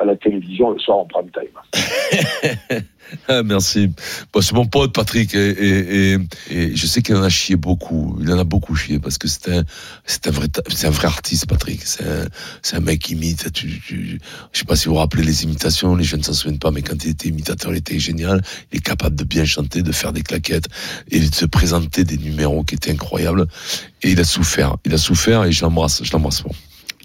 [0.00, 2.82] à la télévision le soir en prime time.
[3.28, 3.90] Ah, merci.
[4.40, 6.16] C'est mon pote Patrick et,
[6.50, 8.16] je sais qu'il en a chié beaucoup.
[8.20, 9.64] Il en a beaucoup chié parce que c'est un,
[10.04, 11.82] c'est un vrai, c'est un vrai artiste Patrick.
[11.82, 12.26] C'est un,
[12.76, 13.52] un mec qui imite.
[13.52, 14.20] Tu, tu,
[14.52, 15.94] je sais pas si vous vous rappelez les imitations.
[15.96, 18.42] Les jeunes ne s'en souviennent pas, mais quand il était imitateur, il était génial.
[18.72, 20.68] Il est capable de bien chanter, de faire des claquettes
[21.10, 23.46] et de se présenter des numéros qui étaient incroyables.
[24.02, 24.76] Et il a souffert.
[24.84, 26.02] Il a souffert et je l'embrasse.
[26.04, 26.44] Je l'embrasse.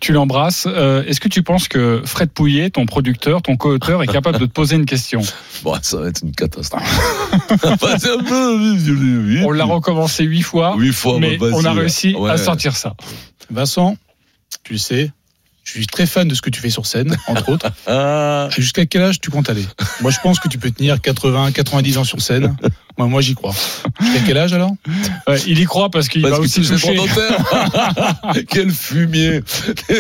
[0.06, 0.68] Tu l'embrasses.
[0.70, 4.46] Euh, Est-ce que tu penses que Fred Pouillet, ton producteur, ton co-auteur, est capable de
[4.46, 5.20] te poser une question?
[5.64, 6.84] Bon, ça va être une catastrophe.
[7.64, 11.80] Bah, un peu- On l'a recommencé huit fois, Huit fois, mais bah, on a ouais.
[11.80, 12.94] réussi à sortir ça.
[13.50, 13.98] Vincent,
[14.64, 15.12] tu sais,
[15.66, 17.70] je suis très fan de ce que tu fais sur scène, entre autres.
[17.88, 18.48] Ah.
[18.52, 19.66] Jusqu'à quel âge tu comptes aller?
[20.02, 22.56] Moi, je pense que tu peux tenir 80, 90 ans sur scène.
[22.98, 23.54] Moi, moi j'y crois.
[24.00, 24.72] Jusqu'à quel âge alors?
[25.28, 26.98] Ouais, il y croit parce qu'il va que aussi toucher.
[28.50, 29.42] Quel fumier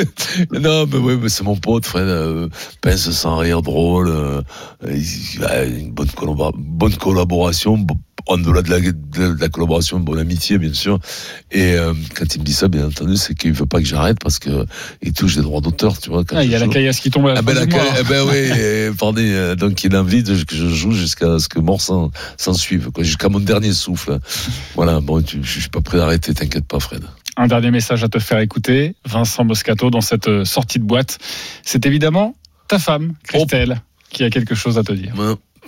[0.51, 2.07] Non, mais oui, mais c'est mon pote, Fred.
[2.07, 2.47] Euh,
[2.81, 4.09] pince sans rire, drôle.
[4.09, 4.41] euh,
[4.87, 7.85] il a une bonne collaboration.
[8.17, 10.99] Bo- En delà de la, de la collaboration, une bonne amitié, bien sûr.
[11.51, 14.17] Et euh, quand il me dit ça, bien entendu, c'est qu'il veut pas que j'arrête
[14.21, 14.65] parce que
[15.01, 16.23] il touche des droits d'auteur, tu vois.
[16.23, 17.65] quand Ah, il y a la caillasse qui tombe à la Ah fin ben, la
[17.65, 17.83] mois.
[17.99, 21.39] eh ben oui, eh, pardon, euh, donc il a envie de, que je joue jusqu'à
[21.39, 24.19] ce que mort s'en s'en suive, quoi, jusqu'à mon dernier souffle.
[24.75, 27.03] Voilà, bon, tu- je suis pas prêt d'arrêter, t'inquiète pas, Fred.
[27.37, 31.17] Un dernier message à te faire écouter, Vincent Moscato, dans cette euh, sortie de boîte.
[31.63, 32.33] C'est évidemment
[32.69, 35.13] ta femme, Christelle, qui a quelque chose à te dire.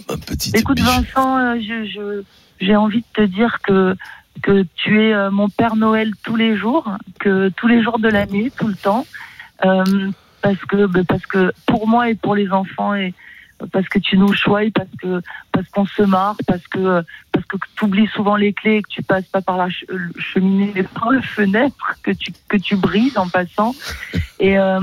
[0.09, 2.23] Ma petite Écoute Vincent, euh, je,
[2.59, 3.95] j'ai envie de te dire que
[4.43, 8.07] que tu es euh, mon Père Noël tous les jours, que tous les jours de
[8.07, 9.05] l'année, tout le temps,
[9.65, 10.11] Euh,
[10.43, 13.15] parce que bah, parce que pour moi et pour les enfants et
[13.71, 15.19] parce que tu nous choisis, parce que
[15.51, 18.87] parce qu'on se marre, parce que parce que tu oublies souvent les clés et que
[18.97, 19.85] tu passes pas par la ch-
[20.19, 23.73] cheminée mais par la fenêtre que tu que tu brises en passant.
[24.39, 24.79] Et euh,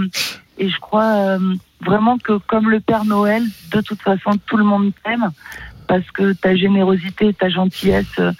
[0.58, 1.38] et je crois euh,
[1.84, 3.42] vraiment que comme le Père Noël,
[3.72, 5.30] de toute façon tout le monde t'aime
[5.86, 8.32] parce que ta générosité, ta gentillesse, euh,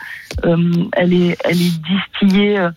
[0.45, 2.69] euh, elle est elle est distillée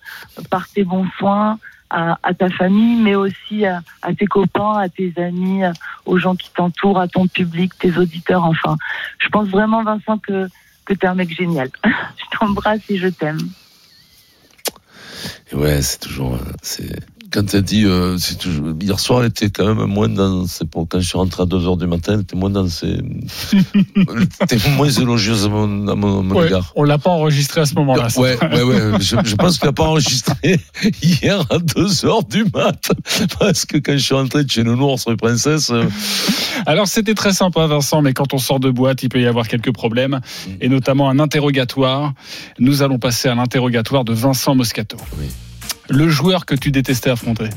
[0.49, 1.59] par tes bons soins
[1.89, 3.81] à, ta famille, mais aussi à,
[4.19, 5.61] tes copains, à tes amis,
[6.05, 8.43] aux gens qui t'entourent, à ton public, tes auditeurs.
[8.43, 8.75] Enfin,
[9.19, 10.49] je pense vraiment, Vincent, que
[10.83, 11.69] que t'es un mec génial.
[11.85, 13.39] je t'embrasse et je t'aime.
[15.53, 16.99] Ouais, c'est toujours, c'est,
[17.31, 20.99] quand t'as dit, euh, toujours, hier soir, elle était quand même moins dans, pour, quand
[20.99, 22.97] je suis rentré à 2 heures du matin, elle était moins dans ses,
[23.53, 26.71] elle était moins élogieuse à mon, à mon, à mon Ouais, égard.
[26.75, 28.07] on l'a pas enregistré à ce moment-là.
[28.17, 28.99] Ouais, ouais, ouais.
[28.99, 30.59] Je, je pense qu'il n'a pas enregistré
[31.01, 32.91] hier à 2 heures du mat.
[33.39, 35.83] Parce que quand je suis rentré de chez Nounours rue Princesse, euh,
[36.65, 39.47] Alors c'était très sympa Vincent, mais quand on sort de boîte, il peut y avoir
[39.47, 40.21] quelques problèmes,
[40.61, 42.13] et notamment un interrogatoire.
[42.59, 44.97] Nous allons passer à l'interrogatoire de Vincent Moscato.
[45.89, 47.49] Le joueur que tu détestais affronter.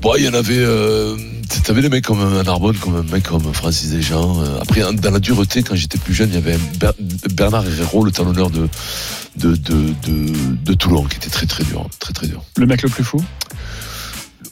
[0.00, 1.16] bon, il y en avait, euh,
[1.64, 4.42] t'avais des mecs comme un Narbonne, comme un mec comme Francis Desjans.
[4.42, 6.58] Euh, Après, dans la dureté, quand j'étais plus jeune, il y avait
[7.34, 8.68] Bernard Herrero, le talonneur de,
[9.36, 10.32] de, de, de,
[10.64, 12.42] de Toulon, qui était très très dur, très très dur.
[12.56, 13.22] Le mec le plus fou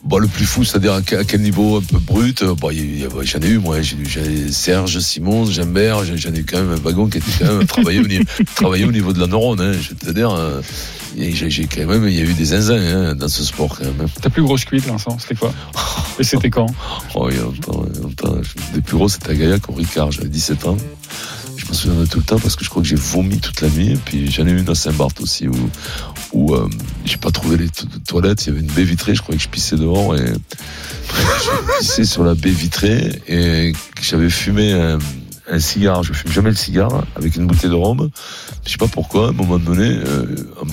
[0.05, 2.43] Bon, le plus fou, c'est-à-dire à quel à quel niveau un peu brut.
[2.43, 3.83] euh, Bon, j'en ai eu, moi.
[3.83, 6.05] J'ai Serge, Simon, Jambert.
[6.17, 8.25] J'en ai eu quand même un wagon qui était quand même travaillé au niveau,
[8.55, 9.61] travaillé au niveau de la neurone.
[9.61, 10.63] Hein, je te dire, euh,
[11.17, 14.07] j'ai quand même, il y a eu des zinzins hein, dans ce sport quand même.
[14.23, 15.53] Ta plus grosse cuite, Vincent, c'était quoi?
[16.19, 16.67] Et c'était quand?
[17.15, 18.37] Oh, il y a longtemps, il y a longtemps.
[18.43, 20.13] Je- Les plus gros, c'était à Gaillac, au Ricard.
[20.13, 20.77] J'avais 17 ans.
[21.57, 23.61] Je me souviens de tout le temps parce que je crois que j'ai vomi toute
[23.63, 23.93] la nuit.
[23.93, 25.55] Et puis j'en ai eu une à Saint-Barth aussi où,
[26.33, 26.69] où euh,
[27.05, 28.47] j'ai pas trouvé les to- toilettes.
[28.47, 29.15] Il y avait une baie vitrée.
[29.15, 30.25] Je croyais que je pissais dehors et
[31.09, 33.73] je pissais sur la baie vitrée et
[34.03, 34.99] j'avais fumé un,
[35.51, 36.03] un cigare.
[36.03, 38.11] Je fume jamais le cigare avec une bouteille de rhum.
[38.67, 39.27] Je sais pas pourquoi.
[39.27, 40.27] À un moment donné, euh,
[40.61, 40.67] en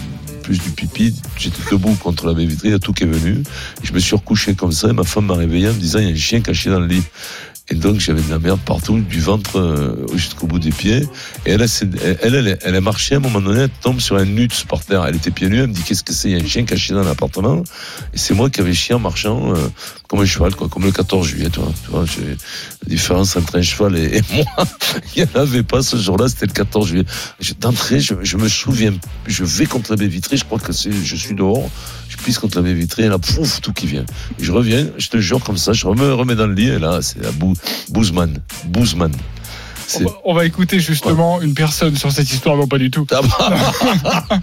[0.43, 2.67] plus du pipi, j'étais debout contre la baie vitrée.
[2.67, 3.41] Il y a tout qui est venu.
[3.83, 6.05] Je me suis recouché comme ça et ma femme m'a réveillé en me disant il
[6.05, 7.03] y a un chien caché dans le lit.
[7.68, 11.07] Et donc j'avais de la merde partout, du ventre euh, jusqu'au bout des pieds.
[11.47, 11.66] Et elle,
[12.22, 14.86] elle, elle, elle, a marché à un moment donné, elle tombe sur un nut par
[14.86, 15.03] terre.
[15.05, 16.63] Elle était pieds nus, elle me dit qu'est-ce que c'est Il y a un chien
[16.66, 17.63] caché dans l'appartement.
[18.13, 19.68] Et c'est moi qui avais chié en marchant euh,
[20.07, 21.49] comme un cheval, quoi, comme le 14 juillet.
[21.49, 24.45] Toi, tu vois, la différence entre un cheval et, moi.
[25.16, 27.05] Il n'y en avait pas ce jour-là, c'était le 14 juillet.
[27.59, 28.93] D'entrée, je, je me souviens,
[29.26, 31.68] je vais contre la baie vitrée, je crois que je suis dehors,
[32.09, 34.05] je pisse contre la baie vitrée, et là, pouf, tout qui vient.
[34.39, 37.01] Je reviens, je te jure comme ça, je me remets dans le lit, et là,
[37.01, 37.54] c'est la bou,
[39.87, 43.05] C'est- va- on va écouter justement une personne sur cette histoire, non pas du tout.
[43.11, 43.53] Ah bah,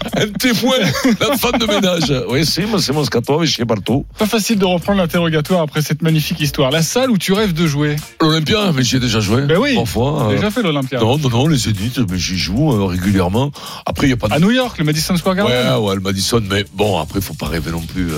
[0.16, 0.76] un témoin,
[1.20, 2.14] la femme de ménage.
[2.28, 4.06] Oui, si, moi, c'est Moscato, mais je sais partout.
[4.18, 6.70] Pas facile de reprendre l'interrogatoire après cette magnifique histoire.
[6.70, 7.96] La salle où tu rêves de jouer.
[8.20, 9.42] L'Olympia, mais j'y ai déjà joué.
[9.42, 10.16] Ben oui, Trois fois.
[10.20, 11.00] t'as euh, déjà fait l'Olympia.
[11.00, 13.50] Non, non, non, les Zéniths, mais j'y joue euh, régulièrement.
[13.84, 14.34] Après, il n'y a pas de.
[14.34, 15.52] À New York, le Madison Square Garden.
[15.76, 18.10] Ouais, ouais, le Madison, mais bon, après, faut pas rêver non plus.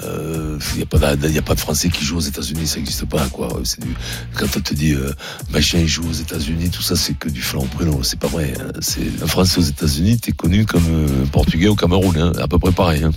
[0.00, 2.76] Il n'y a, pas de- y a pas de Français qui jouent aux États-Unis, ça
[2.78, 3.48] n'existe pas, quoi.
[3.78, 3.94] Du,
[4.34, 5.12] quand on te dit euh,
[5.50, 8.54] machin, il joue aux États-Unis, tout ça, c'est que du flan prénom, c'est pas vrai.
[8.58, 8.72] hein.
[8.80, 12.58] C'est un Français aux États-Unis, t'es connu comme euh, Portugais au Cameroun, hein, à peu
[12.58, 13.04] près pareil.
[13.04, 13.10] Hein.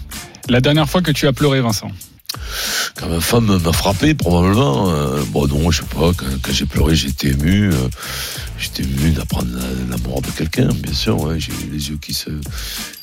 [0.50, 1.92] La dernière fois que tu as pleuré, Vincent?
[2.98, 4.90] Quand ma femme m'a frappé, probablement.
[4.92, 7.70] euh, bon, non, je sais pas, quand, quand j'ai pleuré, j'étais ému.
[7.72, 7.88] euh,
[8.60, 11.22] j'étais ému d'apprendre la, la mort de quelqu'un, bien sûr.
[11.22, 12.30] Ouais, j'ai eu les yeux qui se,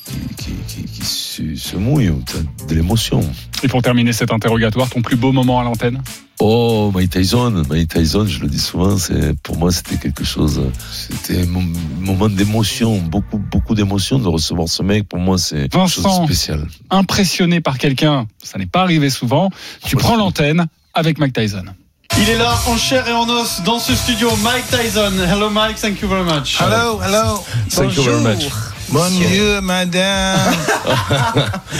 [0.05, 3.21] qui, qui, qui, se, se mouillent, t'as de l'émotion.
[3.63, 6.01] Et pour terminer cet interrogatoire, ton plus beau moment à l'antenne?
[6.39, 10.61] Oh, Mike Tyson, Mike Tyson, je le dis souvent, c'est pour moi c'était quelque chose,
[10.91, 15.07] c'était un mom- moment d'émotion, beaucoup beaucoup d'émotion de recevoir ce mec.
[15.07, 16.25] Pour moi, c'est quelque chose de Vincent.
[16.25, 16.67] spécial.
[16.89, 19.51] Impressionné par quelqu'un, ça n'est pas arrivé souvent.
[19.85, 21.63] Tu prends l'antenne avec Mike Tyson.
[22.19, 25.13] Il est là en chair et en os dans ce studio, Mike Tyson.
[25.25, 26.59] Hello Mike, thank you very much.
[26.59, 27.43] Hello, hello.
[27.69, 28.49] Thank you very much.
[28.89, 30.53] Bon Dieu, madame.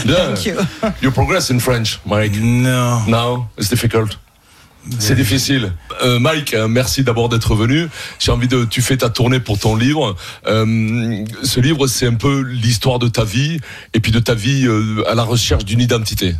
[0.06, 0.58] Thank you.
[1.02, 2.34] You progress in French, Mike?
[2.40, 3.02] No.
[3.08, 4.18] No, it's difficult.
[5.00, 5.72] C'est difficile.
[6.04, 7.88] Euh, Mike, euh, merci d'abord d'être venu.
[8.20, 10.16] J'ai envie de, tu fais ta tournée pour ton livre.
[10.46, 13.60] Euh, ce livre, c'est un peu l'histoire de ta vie
[13.94, 16.36] et puis de ta vie euh, à la recherche d'une identité.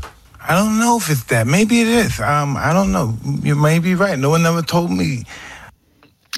[0.50, 1.46] I don't know if it's that.
[1.46, 2.20] Maybe it is.
[2.20, 3.16] Um, I don't know.
[3.44, 4.20] You may be right.
[4.20, 5.24] No one ever told me.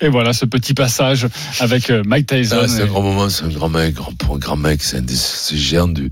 [0.02, 1.28] Et voilà ce petit passage
[1.60, 2.58] avec euh, Mike Tyson.
[2.64, 5.16] Ah, c'est un grand moment, c'est un grand mec, grand, grand mec, c'est un des
[5.54, 6.12] géants du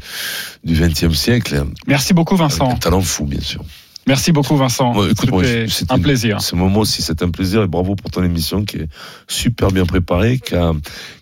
[0.63, 1.65] du XXe siècle.
[1.87, 2.71] Merci beaucoup Vincent.
[2.71, 3.63] Un talent fou, bien sûr.
[4.05, 4.93] Merci beaucoup Vincent.
[4.97, 5.09] Ouais,
[5.69, 6.41] C'était un plaisir.
[6.41, 8.87] Ce moment aussi, c'est un plaisir et bravo pour ton émission qui est
[9.27, 10.73] super bien préparée, qui, a-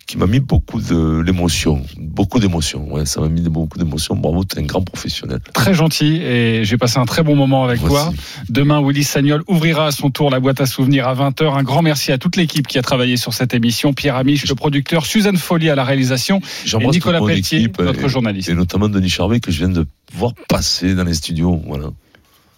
[0.06, 2.92] qui m'a mis beaucoup de l'émotion, beaucoup d'émotion.
[2.92, 4.16] Ouais, ça m'a mis beaucoup d'émotion.
[4.16, 5.38] Bravo, tu es un grand professionnel.
[5.54, 8.12] Très gentil et j'ai passé un très bon moment avec toi.
[8.48, 11.56] Demain, Willy Sagnol ouvrira à son tour la boîte à souvenirs à 20h.
[11.56, 13.92] Un grand merci à toute l'équipe qui a travaillé sur cette émission.
[13.92, 18.48] Pierre Amiche, le producteur, Suzanne Folly à la réalisation et Nicolas Pelletier, notre et- journaliste.
[18.48, 21.62] Et notamment Denis Charvet que je viens de voir passer dans les studios.
[21.66, 21.86] Voilà.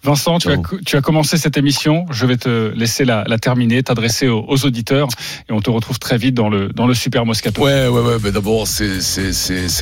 [0.05, 0.79] Vincent, tu as, Ciao.
[0.85, 2.05] tu as commencé cette émission.
[2.11, 5.07] Je vais te laisser la, la terminer, t'adresser aux, aux auditeurs
[5.49, 7.63] et on te retrouve très vite dans le, dans le Super Moscato.
[7.63, 8.17] Ouais, ouais, ouais.
[8.23, 8.99] Mais d'abord, c'est,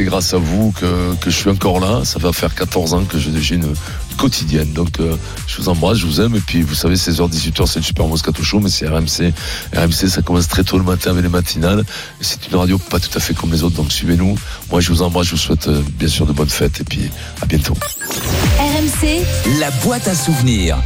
[0.05, 2.05] grâce à vous que, que je suis encore là.
[2.05, 3.74] Ça va faire 14 ans que j'ai une
[4.18, 4.72] quotidienne.
[4.74, 5.16] Donc, euh,
[5.47, 6.36] je vous embrasse, je vous aime.
[6.36, 9.34] Et puis, vous savez, 16h, 18h, c'est le Super Moscato Show, mais c'est RMC.
[9.76, 11.84] RMC, ça commence très tôt le matin avec les matinales.
[12.22, 13.76] C'est une radio pas tout à fait comme les autres.
[13.76, 14.38] Donc, suivez-nous.
[14.72, 15.28] Moi, je vous embrasse.
[15.28, 16.82] Je vous souhaite, euh, bien sûr, de bonnes fêtes.
[16.82, 17.09] Et puis,
[17.41, 17.76] à bientôt.
[18.59, 19.26] RMC,
[19.59, 20.78] La boîte à souvenirs.